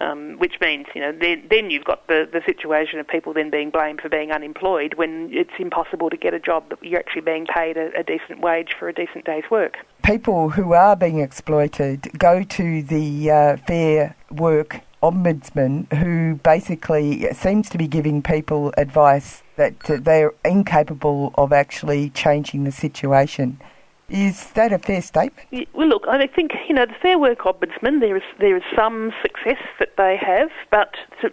um, 0.00 0.38
which 0.38 0.60
means 0.60 0.86
you 0.94 1.00
know 1.00 1.12
then, 1.12 1.46
then 1.50 1.70
you've 1.70 1.84
got 1.84 2.06
the, 2.08 2.28
the 2.30 2.42
situation 2.44 2.98
of 2.98 3.08
people 3.08 3.32
then 3.32 3.50
being 3.50 3.70
blamed 3.70 4.00
for 4.00 4.08
being 4.08 4.32
unemployed 4.32 4.94
when 4.94 5.28
it's 5.32 5.52
impossible 5.58 6.10
to 6.10 6.16
get 6.16 6.34
a 6.34 6.40
job 6.40 6.68
that 6.70 6.82
you're 6.82 6.98
actually 6.98 7.22
being 7.22 7.46
paid 7.46 7.76
a, 7.76 7.90
a 7.98 8.02
decent 8.02 8.40
wage 8.40 8.74
for 8.78 8.88
a 8.88 8.92
decent 8.92 9.24
day's 9.24 9.44
work. 9.50 9.76
People 10.02 10.50
who 10.50 10.72
are 10.72 10.96
being 10.96 11.20
exploited 11.20 12.10
go 12.18 12.42
to 12.42 12.82
the 12.82 13.30
uh, 13.30 13.56
Fair 13.66 14.16
Work 14.30 14.80
ombudsman 15.02 15.92
who 15.92 16.36
basically 16.36 17.30
seems 17.34 17.68
to 17.68 17.76
be 17.76 17.86
giving 17.86 18.22
people 18.22 18.72
advice 18.78 19.42
that 19.56 19.78
they're 19.84 20.32
incapable 20.44 21.32
of 21.36 21.52
actually 21.52 22.08
changing 22.10 22.64
the 22.64 22.72
situation. 22.72 23.60
Is 24.10 24.50
that 24.50 24.70
a 24.70 24.78
fair 24.78 25.00
statement? 25.00 25.68
Well, 25.72 25.88
look, 25.88 26.06
I 26.06 26.26
think 26.26 26.52
you 26.68 26.74
know 26.74 26.84
the 26.84 26.94
Fair 27.00 27.18
Work 27.18 27.38
Ombudsman. 27.40 28.00
There 28.00 28.16
is 28.16 28.22
there 28.38 28.54
is 28.54 28.62
some 28.76 29.12
success 29.22 29.62
that 29.78 29.96
they 29.96 30.18
have, 30.20 30.50
but 30.70 30.94
to, 31.22 31.32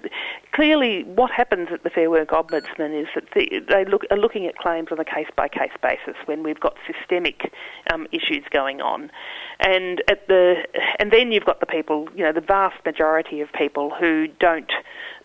clearly, 0.53 1.03
what 1.03 1.31
happens 1.31 1.67
at 1.73 1.83
the 1.83 1.89
Fair 1.89 2.09
Work 2.09 2.29
Ombudsman 2.29 2.97
is 2.97 3.07
that 3.13 3.25
the, 3.35 3.59
they 3.67 3.83
look 3.83 4.03
are 4.09 4.17
looking 4.17 4.45
at 4.45 4.57
claims 4.57 4.87
on 4.89 4.99
a 4.99 5.05
case 5.05 5.27
by 5.35 5.49
case 5.49 5.73
basis 5.81 6.15
when 6.25 6.43
we've 6.43 6.61
got 6.61 6.77
systemic 6.87 7.53
um, 7.91 8.07
issues 8.13 8.45
going 8.51 8.79
on, 8.79 9.11
and 9.59 10.01
at 10.09 10.29
the 10.29 10.63
and 10.97 11.11
then 11.11 11.33
you've 11.33 11.45
got 11.45 11.59
the 11.59 11.65
people, 11.65 12.07
you 12.15 12.23
know, 12.23 12.31
the 12.31 12.39
vast 12.39 12.77
majority 12.85 13.41
of 13.41 13.51
people 13.51 13.89
who 13.99 14.27
don't. 14.39 14.71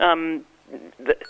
Um, 0.01 0.45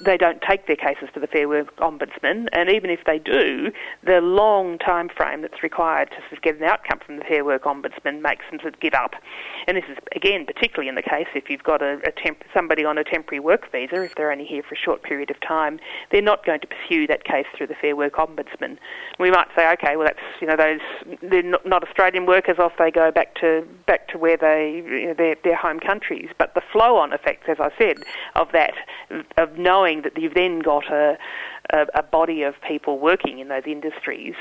they 0.04 0.16
don't 0.16 0.40
take 0.42 0.66
their 0.66 0.76
cases 0.76 1.08
to 1.14 1.20
the 1.20 1.26
Fair 1.26 1.48
Work 1.48 1.76
Ombudsman, 1.76 2.46
and 2.52 2.70
even 2.70 2.90
if 2.90 3.00
they 3.04 3.18
do, 3.18 3.70
the 4.04 4.20
long 4.20 4.78
time 4.78 5.08
frame 5.08 5.42
that's 5.42 5.62
required 5.62 6.10
to 6.10 6.40
get 6.40 6.56
an 6.56 6.64
outcome 6.64 7.00
from 7.04 7.18
the 7.18 7.24
Fair 7.24 7.44
Work 7.44 7.64
Ombudsman 7.64 8.22
makes 8.22 8.44
them 8.50 8.60
sort 8.60 8.74
of 8.74 8.80
give 8.80 8.94
up. 8.94 9.14
And 9.66 9.76
this 9.76 9.84
is 9.90 9.98
again 10.14 10.46
particularly 10.46 10.88
in 10.88 10.94
the 10.94 11.02
case 11.02 11.26
if 11.34 11.50
you've 11.50 11.62
got 11.62 11.82
a, 11.82 11.98
a 12.06 12.12
temp- 12.12 12.44
somebody 12.54 12.84
on 12.84 12.98
a 12.98 13.04
temporary 13.04 13.40
work 13.40 13.70
visa, 13.72 14.02
if 14.02 14.14
they're 14.14 14.32
only 14.32 14.44
here 14.44 14.62
for 14.62 14.74
a 14.74 14.78
short 14.78 15.02
period 15.02 15.30
of 15.30 15.40
time, 15.40 15.78
they're 16.10 16.22
not 16.22 16.44
going 16.44 16.60
to 16.60 16.66
pursue 16.66 17.06
that 17.06 17.24
case 17.24 17.46
through 17.56 17.66
the 17.66 17.76
Fair 17.80 17.96
Work 17.96 18.14
Ombudsman. 18.14 18.78
We 19.18 19.30
might 19.30 19.48
say, 19.56 19.70
okay, 19.72 19.96
well 19.96 20.06
that's 20.06 20.20
you 20.40 20.46
know 20.46 20.56
those 20.56 20.80
they're 21.22 21.42
not, 21.42 21.66
not 21.66 21.82
Australian 21.82 22.26
workers, 22.26 22.58
off 22.58 22.72
they 22.78 22.90
go 22.90 23.10
back 23.10 23.34
to 23.36 23.66
back 23.86 24.08
to 24.08 24.18
where 24.18 24.36
they 24.36 24.82
you 24.86 25.08
know, 25.08 25.14
their 25.14 25.36
their 25.44 25.56
home 25.56 25.80
countries. 25.80 26.30
But 26.38 26.54
the 26.54 26.62
flow-on 26.72 27.12
effects, 27.12 27.48
as 27.48 27.58
I 27.60 27.70
said, 27.78 27.98
of 28.34 28.52
that 28.52 28.74
of 29.36 29.58
knowing 29.58 30.02
that 30.02 30.16
you've 30.16 30.34
then 30.34 30.60
got 30.60 30.90
a, 30.90 31.18
a, 31.70 31.86
a 31.94 32.02
body 32.02 32.42
of 32.42 32.54
people 32.66 32.98
working 32.98 33.38
in 33.38 33.48
those 33.48 33.64
industries 33.66 34.34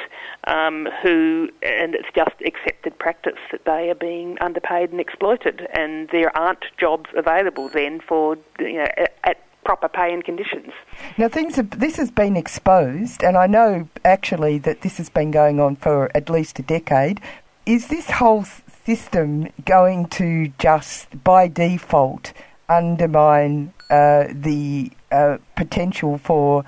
um, 0.45 0.87
who, 1.01 1.49
and 1.61 1.95
it's 1.95 2.07
just 2.15 2.35
accepted 2.45 2.97
practice 2.99 3.39
that 3.51 3.65
they 3.65 3.89
are 3.89 3.95
being 3.95 4.37
underpaid 4.41 4.91
and 4.91 4.99
exploited, 4.99 5.67
and 5.73 6.09
there 6.09 6.35
aren't 6.37 6.65
jobs 6.77 7.09
available 7.15 7.69
then 7.69 7.99
for 7.99 8.37
you 8.59 8.77
know 8.77 8.87
at, 9.23 9.37
proper 9.63 9.89
pay 9.89 10.13
and 10.13 10.23
conditions. 10.23 10.71
Now, 11.17 11.27
things 11.27 11.55
have, 11.55 11.79
this 11.79 11.97
has 11.97 12.11
been 12.11 12.37
exposed, 12.37 13.23
and 13.23 13.35
I 13.35 13.47
know 13.47 13.89
actually 14.05 14.59
that 14.59 14.81
this 14.81 14.97
has 14.97 15.09
been 15.09 15.31
going 15.31 15.59
on 15.59 15.75
for 15.75 16.15
at 16.15 16.29
least 16.29 16.59
a 16.59 16.61
decade. 16.61 17.19
Is 17.65 17.87
this 17.87 18.11
whole 18.11 18.45
system 18.85 19.49
going 19.65 20.05
to 20.09 20.53
just 20.59 21.23
by 21.23 21.47
default 21.47 22.31
undermine 22.69 23.73
uh, 23.89 24.25
the 24.31 24.91
uh, 25.11 25.37
potential 25.55 26.17
for 26.17 26.63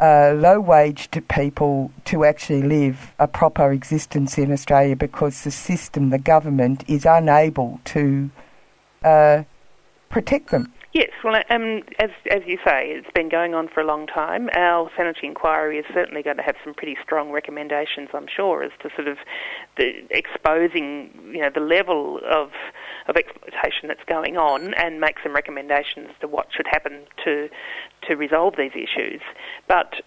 uh, 0.00 0.34
low 0.36 0.58
waged 0.60 1.20
people 1.28 1.92
to 2.04 2.24
actually 2.24 2.62
live 2.62 3.12
a 3.18 3.28
proper 3.28 3.70
existence 3.70 4.36
in 4.36 4.50
Australia 4.52 4.96
because 4.96 5.44
the 5.44 5.50
system, 5.50 6.10
the 6.10 6.18
government, 6.18 6.82
is 6.88 7.06
unable 7.06 7.80
to 7.84 8.30
uh, 9.04 9.44
protect 10.08 10.50
them. 10.50 10.72
Yes, 10.92 11.08
well, 11.24 11.42
um, 11.48 11.82
as 11.98 12.10
as 12.30 12.42
you 12.46 12.58
say, 12.62 12.90
it's 12.90 13.10
been 13.14 13.30
going 13.30 13.54
on 13.54 13.66
for 13.66 13.80
a 13.80 13.86
long 13.86 14.06
time. 14.06 14.50
Our 14.54 14.90
Senate 14.94 15.16
inquiry 15.22 15.78
is 15.78 15.86
certainly 15.94 16.22
going 16.22 16.36
to 16.36 16.42
have 16.42 16.56
some 16.62 16.74
pretty 16.74 16.98
strong 17.02 17.30
recommendations, 17.30 18.10
I'm 18.12 18.26
sure, 18.26 18.62
as 18.62 18.72
to 18.82 18.90
sort 18.94 19.08
of 19.08 19.16
the 19.78 20.04
exposing, 20.10 21.10
you 21.32 21.40
know, 21.40 21.48
the 21.48 21.60
level 21.60 22.20
of 22.30 22.50
of 23.08 23.16
exploitation 23.16 23.88
that's 23.88 24.04
going 24.04 24.36
on, 24.36 24.74
and 24.74 25.00
make 25.00 25.16
some 25.22 25.34
recommendations 25.34 26.10
to 26.20 26.28
what 26.28 26.48
should 26.54 26.66
happen 26.66 27.04
to 27.24 27.48
to 28.02 28.14
resolve 28.14 28.56
these 28.58 28.72
issues. 28.74 29.22
But 29.66 30.02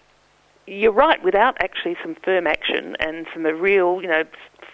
you're 0.68 0.92
right, 0.92 1.22
without 1.22 1.56
actually 1.60 1.96
some 2.00 2.14
firm 2.14 2.46
action 2.46 2.96
and 3.00 3.26
some 3.32 3.42
real, 3.42 4.00
you 4.02 4.08
know, 4.08 4.24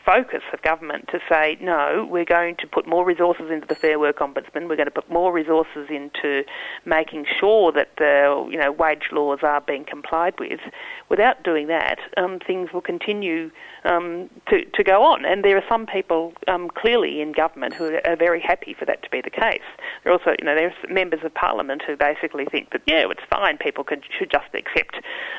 focus 0.05 0.43
of 0.53 0.63
government 0.63 1.09
to 1.09 1.21
say, 1.29 1.57
no, 1.61 2.07
we're 2.11 2.25
going 2.25 2.57
to 2.57 2.67
put 2.67 2.87
more 2.87 3.05
resources 3.05 3.51
into 3.51 3.67
the 3.67 3.75
Fair 3.75 3.99
Work 3.99 4.19
Ombudsman, 4.19 4.69
we're 4.69 4.77
going 4.77 4.87
to 4.87 4.91
put 4.91 5.11
more 5.11 5.33
resources 5.33 5.89
into 5.89 6.45
making 6.85 7.27
sure 7.39 7.73
that 7.73 7.91
the 7.99 8.47
you 8.51 8.59
know, 8.59 8.73
wage 8.73 9.09
laws 9.13 9.41
are 9.43 9.61
being 9.61 9.85
complied 9.85 10.35
with. 10.39 10.61
Without 11.09 11.43
doing 11.43 11.67
that, 11.69 11.99
um, 12.17 12.39
things 12.39 12.73
will 12.73 12.81
continue 12.81 13.51
um, 13.85 14.31
to, 14.49 14.65
to 14.65 14.83
go 14.83 15.03
on. 15.03 15.25
And 15.25 15.45
there 15.45 15.57
are 15.57 15.65
some 15.69 15.87
people 15.87 16.33
um, 16.49 16.69
clearly 16.71 17.21
in 17.21 17.33
government 17.33 17.75
who 17.75 17.99
are 18.05 18.17
very 18.17 18.41
happy 18.41 18.75
for 18.79 18.85
that 18.87 19.03
to 19.03 19.11
be 19.11 19.21
the 19.21 19.31
case. 19.31 19.61
There 20.03 20.13
are 20.13 20.19
also, 20.19 20.35
you 20.39 20.45
know, 20.45 20.55
there's 20.55 20.75
members 20.89 21.21
of 21.25 21.35
parliament 21.35 21.83
who 21.87 21.97
basically 21.97 22.47
think 22.47 22.71
that, 22.73 22.83
yeah, 22.87 23.07
it's 23.11 23.23
fine, 23.31 23.59
people 23.59 23.85
could, 23.85 24.05
should 24.19 24.31
just 24.31 24.55
accept 24.55 24.97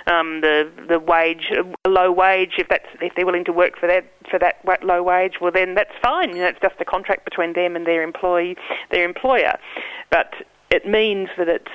um, 0.08 0.41
the, 0.41 0.69
the 0.88 0.99
wage, 0.99 1.52
a 1.52 1.89
low 1.89 2.12
wage, 2.12 2.54
if, 2.58 2.67
that's, 2.69 2.88
if 3.02 3.13
they're 3.15 3.26
willing 3.26 3.45
to 3.45 3.54
work 3.54 3.78
for 3.80 3.88
that, 3.88 4.06
for 4.30 4.39
that 4.39 4.53
low 4.84 5.04
wage, 5.04 5.36
well 5.42 5.52
then 5.52 5.76
that's 5.76 5.94
fine. 6.02 6.30
You 6.30 6.44
know, 6.44 6.48
it's 6.48 6.60
just 6.62 6.76
a 6.80 6.86
contract 6.86 7.26
between 7.26 7.54
them 7.54 7.76
and 7.76 7.86
their 7.86 8.04
employee, 8.04 8.56
their 8.92 9.06
employer. 9.06 9.58
But 10.10 10.34
it 10.70 10.88
means 10.88 11.30
that 11.38 11.48
it's 11.48 11.72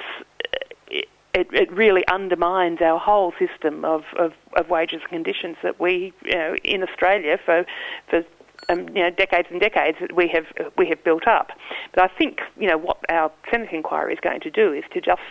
it, 1.34 1.46
it, 1.52 1.70
really 1.70 2.06
undermines 2.08 2.80
our 2.80 2.98
whole 2.98 3.32
system 3.38 3.84
of, 3.84 4.02
of, 4.18 4.32
of, 4.56 4.70
wages 4.70 5.02
and 5.02 5.10
conditions 5.10 5.56
that 5.62 5.78
we, 5.78 6.12
you 6.24 6.34
know, 6.34 6.56
in 6.64 6.82
Australia 6.82 7.38
for 7.44 7.64
for 8.08 8.24
um, 8.68 8.88
you 8.88 9.02
know 9.02 9.10
decades 9.10 9.48
and 9.50 9.60
decades 9.60 9.98
we 10.14 10.28
have 10.28 10.46
we 10.76 10.88
have 10.88 11.02
built 11.04 11.26
up. 11.26 11.50
But 11.94 12.10
I 12.10 12.18
think 12.18 12.40
you 12.58 12.68
know 12.68 12.78
what 12.78 12.98
our 13.08 13.30
Senate 13.50 13.70
inquiry 13.72 14.14
is 14.14 14.20
going 14.20 14.40
to 14.40 14.50
do 14.50 14.72
is 14.72 14.84
to 14.92 15.00
just 15.00 15.22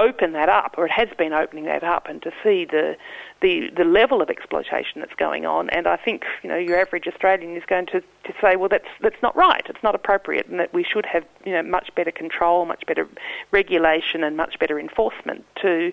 open 0.00 0.32
that 0.32 0.48
up, 0.48 0.74
or 0.76 0.86
it 0.86 0.92
has 0.92 1.08
been 1.16 1.32
opening 1.32 1.64
that 1.64 1.82
up, 1.82 2.06
and 2.08 2.22
to 2.22 2.30
see 2.42 2.64
the 2.64 2.96
the, 3.42 3.68
the 3.76 3.84
level 3.84 4.22
of 4.22 4.30
exploitation 4.30 5.00
that's 5.00 5.14
going 5.14 5.44
on. 5.44 5.68
And 5.70 5.86
I 5.86 5.96
think 5.96 6.24
you 6.42 6.48
know 6.48 6.56
your 6.56 6.78
average 6.78 7.06
Australian 7.06 7.56
is 7.56 7.64
going 7.66 7.86
to, 7.86 8.00
to 8.00 8.34
say, 8.40 8.56
well, 8.56 8.68
that's 8.68 8.88
that's 9.00 9.20
not 9.22 9.36
right. 9.36 9.64
It's 9.68 9.82
not 9.82 9.94
appropriate, 9.94 10.46
and 10.46 10.58
that 10.60 10.72
we 10.72 10.84
should 10.84 11.06
have 11.06 11.24
you 11.44 11.52
know 11.52 11.62
much 11.62 11.94
better 11.94 12.10
control, 12.10 12.66
much 12.66 12.84
better 12.86 13.08
regulation, 13.50 14.22
and 14.24 14.36
much 14.36 14.58
better 14.58 14.78
enforcement 14.78 15.44
to 15.62 15.92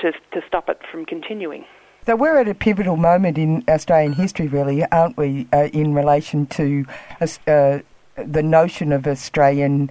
to 0.00 0.12
to 0.32 0.42
stop 0.46 0.68
it 0.68 0.80
from 0.90 1.04
continuing. 1.04 1.64
So 2.06 2.16
we're 2.16 2.38
at 2.38 2.48
a 2.48 2.54
pivotal 2.54 2.96
moment 2.96 3.38
in 3.38 3.64
Australian 3.66 4.12
history, 4.12 4.46
really, 4.46 4.84
aren't 4.92 5.16
we, 5.16 5.48
uh, 5.54 5.70
in 5.72 5.94
relation 5.94 6.44
to 6.48 6.84
uh, 7.46 7.78
the 8.16 8.42
notion 8.42 8.92
of 8.92 9.06
Australian 9.06 9.90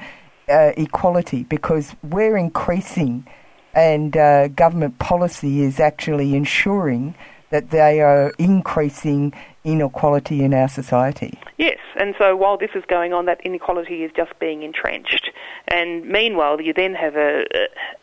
uh, 0.49 0.71
equality, 0.77 1.43
because 1.43 1.95
we're 2.03 2.37
increasing 2.37 3.25
and 3.73 4.15
uh, 4.15 4.47
government 4.49 4.99
policy 4.99 5.61
is 5.61 5.79
actually 5.79 6.35
ensuring 6.35 7.15
that 7.49 7.69
they 7.69 8.01
are 8.01 8.31
increasing 8.39 9.31
inequality 9.63 10.43
in 10.43 10.53
our 10.53 10.67
society. 10.67 11.39
Yes, 11.57 11.77
and 11.95 12.15
so 12.17 12.35
while 12.35 12.57
this 12.57 12.71
is 12.73 12.83
going 12.87 13.13
on, 13.13 13.25
that 13.25 13.39
inequality 13.45 14.03
is 14.03 14.11
just 14.15 14.37
being 14.39 14.63
entrenched. 14.63 15.29
And 15.67 16.05
meanwhile, 16.05 16.59
you 16.59 16.73
then 16.73 16.95
have 16.95 17.15
a, 17.15 17.45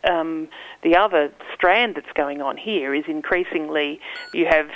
um, 0.05 0.47
the 0.83 0.95
other 0.95 1.31
strand 1.53 1.95
that's 1.95 2.11
going 2.15 2.41
on 2.41 2.57
here 2.57 2.95
is 2.95 3.03
increasingly 3.07 3.99
you 4.33 4.45
have 4.45 4.69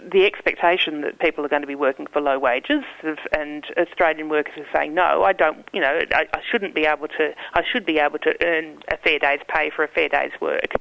the 0.00 0.24
expectation 0.24 1.00
that 1.02 1.18
people 1.18 1.44
are 1.44 1.48
going 1.48 1.62
to 1.62 1.68
be 1.68 1.74
working 1.74 2.06
for 2.06 2.20
low 2.20 2.38
wages, 2.38 2.84
and 3.32 3.64
Australian 3.76 4.28
workers 4.28 4.54
are 4.58 4.78
saying, 4.78 4.94
no, 4.94 5.22
I 5.22 5.32
don't, 5.32 5.66
you 5.72 5.80
know, 5.80 6.00
I, 6.12 6.26
I, 6.32 6.40
shouldn't 6.50 6.74
be 6.74 6.86
able 6.86 7.08
to, 7.08 7.34
I 7.54 7.62
should 7.70 7.84
be 7.84 7.98
able 7.98 8.18
to 8.20 8.34
earn 8.44 8.82
a 8.88 8.96
fair 8.96 9.18
day's 9.18 9.40
pay 9.48 9.70
for 9.70 9.84
a 9.84 9.88
fair 9.88 10.08
day's 10.08 10.32
work. 10.40 10.74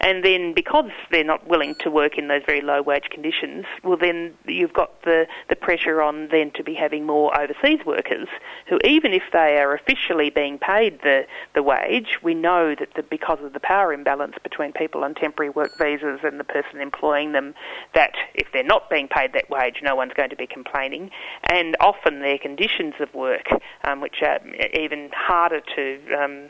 And 0.00 0.24
then 0.24 0.54
because 0.54 0.90
they're 1.10 1.24
not 1.24 1.46
willing 1.48 1.74
to 1.80 1.90
work 1.90 2.18
in 2.18 2.28
those 2.28 2.42
very 2.46 2.60
low 2.60 2.82
wage 2.82 3.08
conditions, 3.10 3.64
well, 3.82 3.96
then 3.96 4.34
you've 4.46 4.72
got 4.72 5.02
the, 5.02 5.26
the 5.48 5.56
pressure 5.56 6.00
on 6.00 6.28
then 6.30 6.52
to 6.52 6.62
be 6.62 6.74
having 6.74 7.04
more 7.04 7.38
overseas 7.38 7.84
workers 7.84 8.28
who, 8.68 8.78
even 8.84 9.12
if 9.12 9.22
they 9.32 9.58
are 9.58 9.74
officially 9.74 10.30
being 10.30 10.58
paid 10.58 11.00
the, 11.02 11.26
the 11.54 11.62
wage, 11.62 12.18
we 12.22 12.34
know 12.34 12.74
that 12.78 12.94
the, 12.94 13.02
because 13.02 13.38
of 13.42 13.52
the 13.52 13.60
power 13.60 13.92
imbalance 13.92 14.36
between 14.42 14.72
people 14.72 15.02
on 15.02 15.14
temporary 15.14 15.50
work 15.50 15.76
visas 15.78 16.20
and 16.22 16.38
the 16.38 16.44
person 16.44 16.80
employing 16.80 17.32
them, 17.32 17.54
that 17.94 18.12
if 18.34 18.47
if 18.48 18.52
they're 18.52 18.64
not 18.64 18.88
being 18.88 19.08
paid 19.08 19.32
that 19.34 19.50
wage, 19.50 19.80
no 19.82 19.94
one's 19.94 20.12
going 20.14 20.30
to 20.30 20.36
be 20.36 20.46
complaining. 20.46 21.10
And 21.50 21.76
often 21.80 22.20
their 22.20 22.38
conditions 22.38 22.94
of 23.00 23.12
work, 23.14 23.46
um, 23.84 24.00
which 24.00 24.22
are 24.22 24.40
even 24.74 25.10
harder 25.12 25.60
to 25.76 25.98
um, 26.14 26.48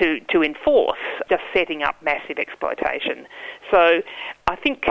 to 0.00 0.20
to 0.20 0.42
enforce, 0.42 0.98
just 1.28 1.42
setting 1.54 1.82
up 1.82 1.96
massive 2.02 2.38
exploitation. 2.38 3.26
So 3.70 4.02
I 4.46 4.56
think 4.56 4.84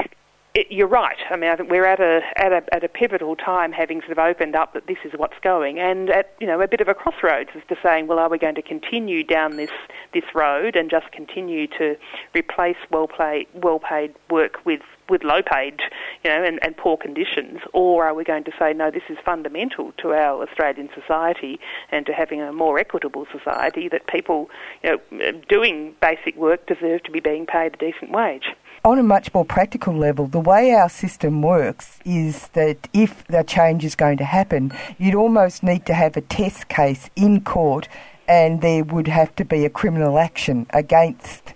it, 0.54 0.68
you're 0.70 0.88
right. 0.88 1.18
I 1.30 1.38
mean, 1.38 1.50
I 1.50 1.56
think 1.56 1.70
we're 1.70 1.86
at 1.86 2.02
a, 2.02 2.22
at 2.36 2.52
a 2.52 2.76
at 2.76 2.84
a 2.84 2.90
pivotal 2.90 3.36
time, 3.38 3.72
having 3.72 4.02
sort 4.02 4.12
of 4.12 4.20
opened 4.20 4.56
up 4.56 4.74
that 4.74 4.86
this 4.88 4.98
is 5.06 5.14
what's 5.16 5.40
going, 5.42 5.80
and 5.80 6.10
at 6.10 6.34
you 6.42 6.48
know 6.48 6.60
a 6.60 6.68
bit 6.68 6.82
of 6.82 6.90
a 6.90 6.94
crossroads 6.94 7.52
as 7.56 7.62
to 7.70 7.78
saying, 7.82 8.08
well, 8.08 8.20
are 8.20 8.30
we 8.30 8.38
going 8.38 8.56
to 8.56 8.62
continue 8.62 9.24
down 9.24 9.56
this 9.56 9.72
this 10.14 10.26
road 10.36 10.76
and 10.76 10.90
just 10.90 11.10
continue 11.12 11.68
to 11.68 11.96
replace 12.36 12.76
well 12.90 13.08
paid 13.08 13.48
well 13.54 13.80
paid 13.80 14.14
work 14.30 14.58
with 14.66 14.82
with 15.10 15.24
low 15.24 15.42
paid, 15.42 15.82
you 16.24 16.30
know, 16.30 16.44
and, 16.44 16.60
and 16.64 16.76
poor 16.76 16.98
conditions, 16.98 17.60
or 17.74 18.06
are 18.06 18.14
we 18.14 18.24
going 18.24 18.44
to 18.46 18.52
say 18.58 18.74
no, 18.74 18.90
this 18.90 19.04
is 19.10 19.18
fundamental 19.24 19.92
to 19.98 20.14
our 20.14 20.42
Australian 20.42 20.90
society 20.96 21.60
and 21.92 22.06
to 22.06 22.14
having 22.14 22.42
a 22.42 22.52
more 22.52 22.80
equitable 22.80 23.26
society 23.32 23.90
that 23.90 24.08
people, 24.08 24.50
you 24.84 25.00
know, 25.12 25.32
doing 25.50 25.94
basic 26.02 26.36
work 26.38 26.66
deserve 26.66 27.04
to 27.04 27.12
be 27.12 27.20
being 27.20 27.46
paid 27.46 27.74
a 27.74 27.78
decent 27.78 28.12
wage. 28.12 28.48
On 28.84 28.98
a 28.98 29.04
much 29.04 29.34
more 29.34 29.46
practical 29.46 29.94
level, 29.94 30.28
the 30.28 30.40
way 30.40 30.72
our 30.72 30.90
system 30.90 31.42
works 31.42 32.00
is 32.04 32.48
that 32.50 32.88
if 32.94 33.26
the 33.28 33.44
change 33.44 33.86
is 33.86 33.96
going 33.96 34.18
to 34.18 34.24
happen, 34.24 34.72
you'd 34.98 35.16
almost 35.16 35.64
need 35.64 35.86
to 35.86 35.94
have 35.94 36.18
a 36.18 36.22
test 36.22 36.68
case 36.68 37.10
in 37.16 37.42
court 37.42 37.88
and 38.28 38.62
there 38.62 38.84
would 38.84 39.08
have 39.08 39.36
to 39.36 39.46
be 39.46 39.66
a 39.66 39.70
criminal 39.70 40.18
action 40.18 40.66
against 40.72 41.54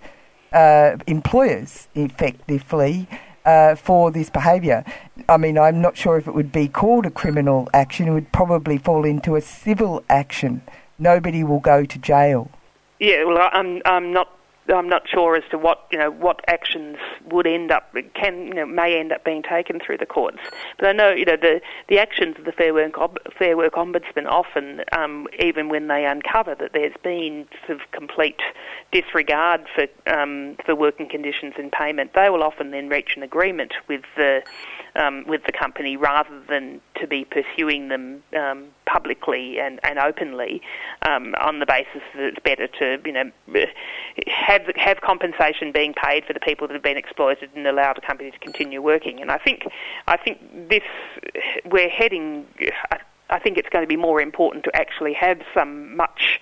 uh, 0.52 0.96
employers 1.06 1.88
effectively 1.94 3.08
uh, 3.44 3.74
for 3.74 4.10
this 4.10 4.30
behaviour. 4.30 4.84
I 5.28 5.36
mean, 5.36 5.58
I'm 5.58 5.80
not 5.80 5.96
sure 5.96 6.18
if 6.18 6.28
it 6.28 6.34
would 6.34 6.52
be 6.52 6.68
called 6.68 7.06
a 7.06 7.10
criminal 7.10 7.68
action, 7.72 8.08
it 8.08 8.12
would 8.12 8.32
probably 8.32 8.78
fall 8.78 9.04
into 9.04 9.36
a 9.36 9.40
civil 9.40 10.04
action. 10.08 10.62
Nobody 10.98 11.42
will 11.42 11.60
go 11.60 11.84
to 11.84 11.98
jail. 11.98 12.50
Yeah, 12.98 13.24
well, 13.24 13.50
I'm 13.52 13.82
I'm 13.84 14.12
not 14.12 14.35
I'm 14.68 14.88
not 14.88 15.08
sure 15.08 15.36
as 15.36 15.44
to 15.50 15.58
what 15.58 15.86
you 15.90 15.98
know 15.98 16.10
what 16.10 16.40
actions 16.48 16.98
would 17.30 17.46
end 17.46 17.70
up 17.70 17.94
can 18.14 18.46
you 18.46 18.54
know 18.54 18.66
may 18.66 18.98
end 18.98 19.12
up 19.12 19.24
being 19.24 19.42
taken 19.42 19.80
through 19.80 19.98
the 19.98 20.06
courts. 20.06 20.38
But 20.78 20.88
I 20.88 20.92
know 20.92 21.10
you 21.10 21.24
know 21.24 21.36
the 21.36 21.60
the 21.88 21.98
actions 21.98 22.36
of 22.38 22.44
the 22.44 22.52
Fair 22.52 22.74
Work 22.74 22.96
Fair 23.38 23.56
Work 23.56 23.74
Ombudsman 23.74 24.26
often, 24.26 24.82
um, 24.92 25.28
even 25.38 25.68
when 25.68 25.88
they 25.88 26.04
uncover 26.04 26.54
that 26.56 26.72
there's 26.72 26.96
been 27.02 27.46
sort 27.66 27.80
of 27.80 27.90
complete 27.92 28.40
disregard 28.92 29.66
for 29.74 29.86
um, 30.12 30.56
for 30.64 30.74
working 30.74 31.08
conditions 31.08 31.54
and 31.58 31.70
payment, 31.70 32.12
they 32.14 32.30
will 32.30 32.42
often 32.42 32.70
then 32.70 32.88
reach 32.88 33.16
an 33.16 33.22
agreement 33.22 33.74
with 33.88 34.02
the 34.16 34.42
um, 34.96 35.24
with 35.26 35.42
the 35.44 35.52
company 35.52 35.96
rather 35.96 36.40
than 36.48 36.80
to 37.00 37.06
be 37.06 37.24
pursuing 37.24 37.88
them 37.88 38.22
um, 38.36 38.66
publicly 38.86 39.58
and, 39.60 39.78
and 39.82 39.98
openly 39.98 40.62
um, 41.02 41.34
on 41.40 41.58
the 41.58 41.66
basis 41.66 42.02
that 42.14 42.24
it's 42.24 42.38
better 42.44 42.66
to 42.66 43.00
you 43.04 43.12
know 43.12 43.30
have 44.28 44.62
have 44.76 45.00
compensation 45.00 45.72
being 45.72 45.94
paid 45.94 46.24
for 46.24 46.32
the 46.32 46.40
people 46.40 46.66
that 46.66 46.74
have 46.74 46.82
been 46.82 46.96
exploited 46.96 47.50
and 47.54 47.66
allow 47.66 47.92
the 47.92 48.00
company 48.00 48.30
to 48.30 48.38
continue 48.38 48.80
working. 48.80 49.20
And 49.20 49.30
I 49.30 49.38
think 49.38 49.64
I 50.06 50.16
think 50.16 50.38
this 50.68 50.82
we're 51.64 51.88
heading. 51.88 52.46
I 53.28 53.40
think 53.40 53.58
it's 53.58 53.68
going 53.68 53.82
to 53.82 53.88
be 53.88 53.96
more 53.96 54.20
important 54.20 54.64
to 54.64 54.76
actually 54.76 55.12
have 55.14 55.40
some 55.52 55.96
much 55.96 56.40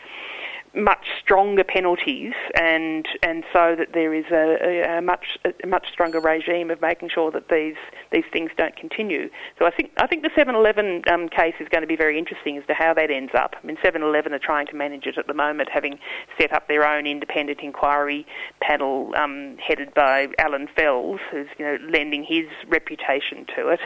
much 0.75 1.07
stronger 1.23 1.65
penalties, 1.65 2.33
and 2.61 3.07
and 3.23 3.45
so 3.53 3.75
that 3.77 3.93
there 3.93 4.13
is 4.15 4.25
a, 4.31 4.99
a, 4.99 5.03
much 5.03 5.39
a 5.63 5.67
much 5.67 5.87
stronger 5.93 6.21
regime 6.21 6.71
of 6.71 6.81
making 6.81 7.11
sure 7.11 7.31
that 7.31 7.49
these 7.49 7.77
these 8.13 8.25
things 8.33 8.51
don't 8.57 8.77
continue. 8.77 9.31
So 9.59 9.67
I 9.67 9.71
think 9.71 9.93
I 9.99 10.07
think 10.07 10.23
the 10.23 10.31
7-Eleven 10.31 11.03
um, 11.11 11.29
case 11.29 11.55
is 11.61 11.69
going 11.69 11.83
to 11.83 11.87
be 11.89 11.97
very 11.97 12.19
interesting 12.19 12.57
as 12.57 12.67
to 12.67 12.75
how 12.75 12.95
that 12.95 13.11
ends 13.11 13.33
up. 13.35 13.55
I 13.63 13.67
mean, 13.67 13.77
7-Eleven 13.85 14.33
are 14.33 14.39
trying 14.39 14.67
to 14.69 14.77
manage 14.77 15.07
it 15.07 15.19
at 15.19 15.27
the 15.27 15.35
moment, 15.35 15.69
having 15.73 15.99
set 16.39 16.53
up 16.53 16.69
their 16.69 16.87
own 16.87 17.07
independent 17.07 17.61
inquiry 17.61 18.27
panel 18.61 19.13
um, 19.17 19.57
headed 19.59 19.95
by 19.95 20.29
Alan 20.39 20.69
Fels, 20.75 21.21
who's 21.31 21.49
you 21.59 21.65
know 21.65 21.79
lending 21.89 22.25
his 22.25 22.47
reputation 22.69 23.47
to 23.57 23.69
it, 23.69 23.81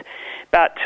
but 0.51 0.77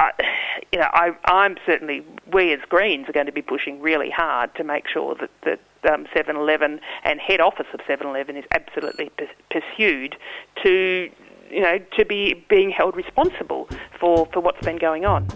I, 0.00 0.10
you 0.72 0.78
know, 0.78 0.88
I, 0.92 1.10
I'm 1.24 1.56
certainly, 1.66 2.04
we 2.32 2.52
as 2.52 2.60
Greens 2.68 3.08
are 3.08 3.12
going 3.12 3.26
to 3.26 3.32
be 3.32 3.42
pushing 3.42 3.80
really 3.80 4.10
hard 4.10 4.54
to 4.56 4.64
make 4.64 4.88
sure 4.88 5.16
that, 5.16 5.30
that 5.44 5.92
um, 5.92 6.06
7-Eleven 6.14 6.80
and 7.04 7.20
head 7.20 7.40
office 7.40 7.66
of 7.72 7.80
7-Eleven 7.80 8.36
is 8.36 8.44
absolutely 8.52 9.10
p- 9.16 9.26
pursued 9.50 10.16
to, 10.62 11.10
you 11.50 11.60
know, 11.60 11.78
to 11.96 12.04
be 12.04 12.44
being 12.48 12.70
held 12.70 12.96
responsible 12.96 13.68
for, 13.98 14.28
for 14.32 14.40
what's 14.40 14.64
been 14.64 14.78
going 14.78 15.04
on. 15.04 15.26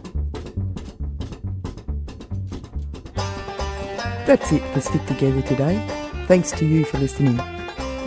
That's 4.25 4.53
it 4.53 4.63
for 4.73 4.81
Stick 4.81 5.05
Together 5.07 5.43
today. 5.43 5.85
Thanks 6.27 6.53
to 6.53 6.67
you 6.67 6.85
for 6.85 6.99
listening. 6.99 7.41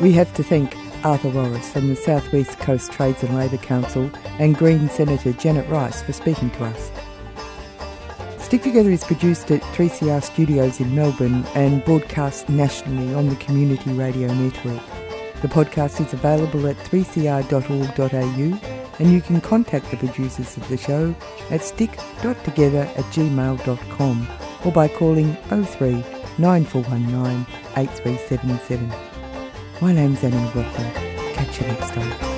We 0.01 0.13
have 0.13 0.33
to 0.35 0.43
thank 0.43 0.75
Arthur 1.05 1.29
Wallis 1.29 1.71
from 1.71 1.87
the 1.87 1.95
South 1.95 2.33
West 2.33 2.57
Coast 2.57 2.91
Trades 2.91 3.21
and 3.21 3.37
Labor 3.37 3.57
Council 3.57 4.09
and 4.39 4.57
Green 4.57 4.89
Senator 4.89 5.33
Janet 5.33 5.69
Rice 5.69 6.01
for 6.01 6.13
speaking 6.13 6.49
to 6.49 6.65
us. 6.65 6.91
Stick 8.39 8.63
Together 8.63 8.89
is 8.89 9.03
produced 9.03 9.51
at 9.51 9.61
3CR 9.61 10.23
Studios 10.23 10.79
in 10.79 10.95
Melbourne 10.95 11.45
and 11.53 11.85
broadcast 11.85 12.49
nationally 12.49 13.13
on 13.13 13.29
the 13.29 13.35
Community 13.35 13.93
Radio 13.93 14.33
Network. 14.33 14.81
The 15.43 15.47
podcast 15.47 16.03
is 16.03 16.11
available 16.11 16.65
at 16.67 16.75
3cr.org.au 16.77 18.59
and 18.97 19.13
you 19.13 19.21
can 19.21 19.41
contact 19.41 19.91
the 19.91 19.97
producers 19.97 20.57
of 20.57 20.67
the 20.69 20.77
show 20.77 21.13
at 21.51 21.61
stick.together 21.61 22.81
at 22.81 23.05
gmail.com 23.13 24.27
or 24.65 24.71
by 24.71 24.87
calling 24.87 25.35
03 25.35 26.03
9419 26.39 27.45
8377. 27.77 29.14
Name's 29.81 30.23
Annie 30.23 30.37
McLaughlin. 30.37 30.91
Catch 31.33 31.61
you 31.61 31.67
next 31.67 31.93
time. 31.93 32.34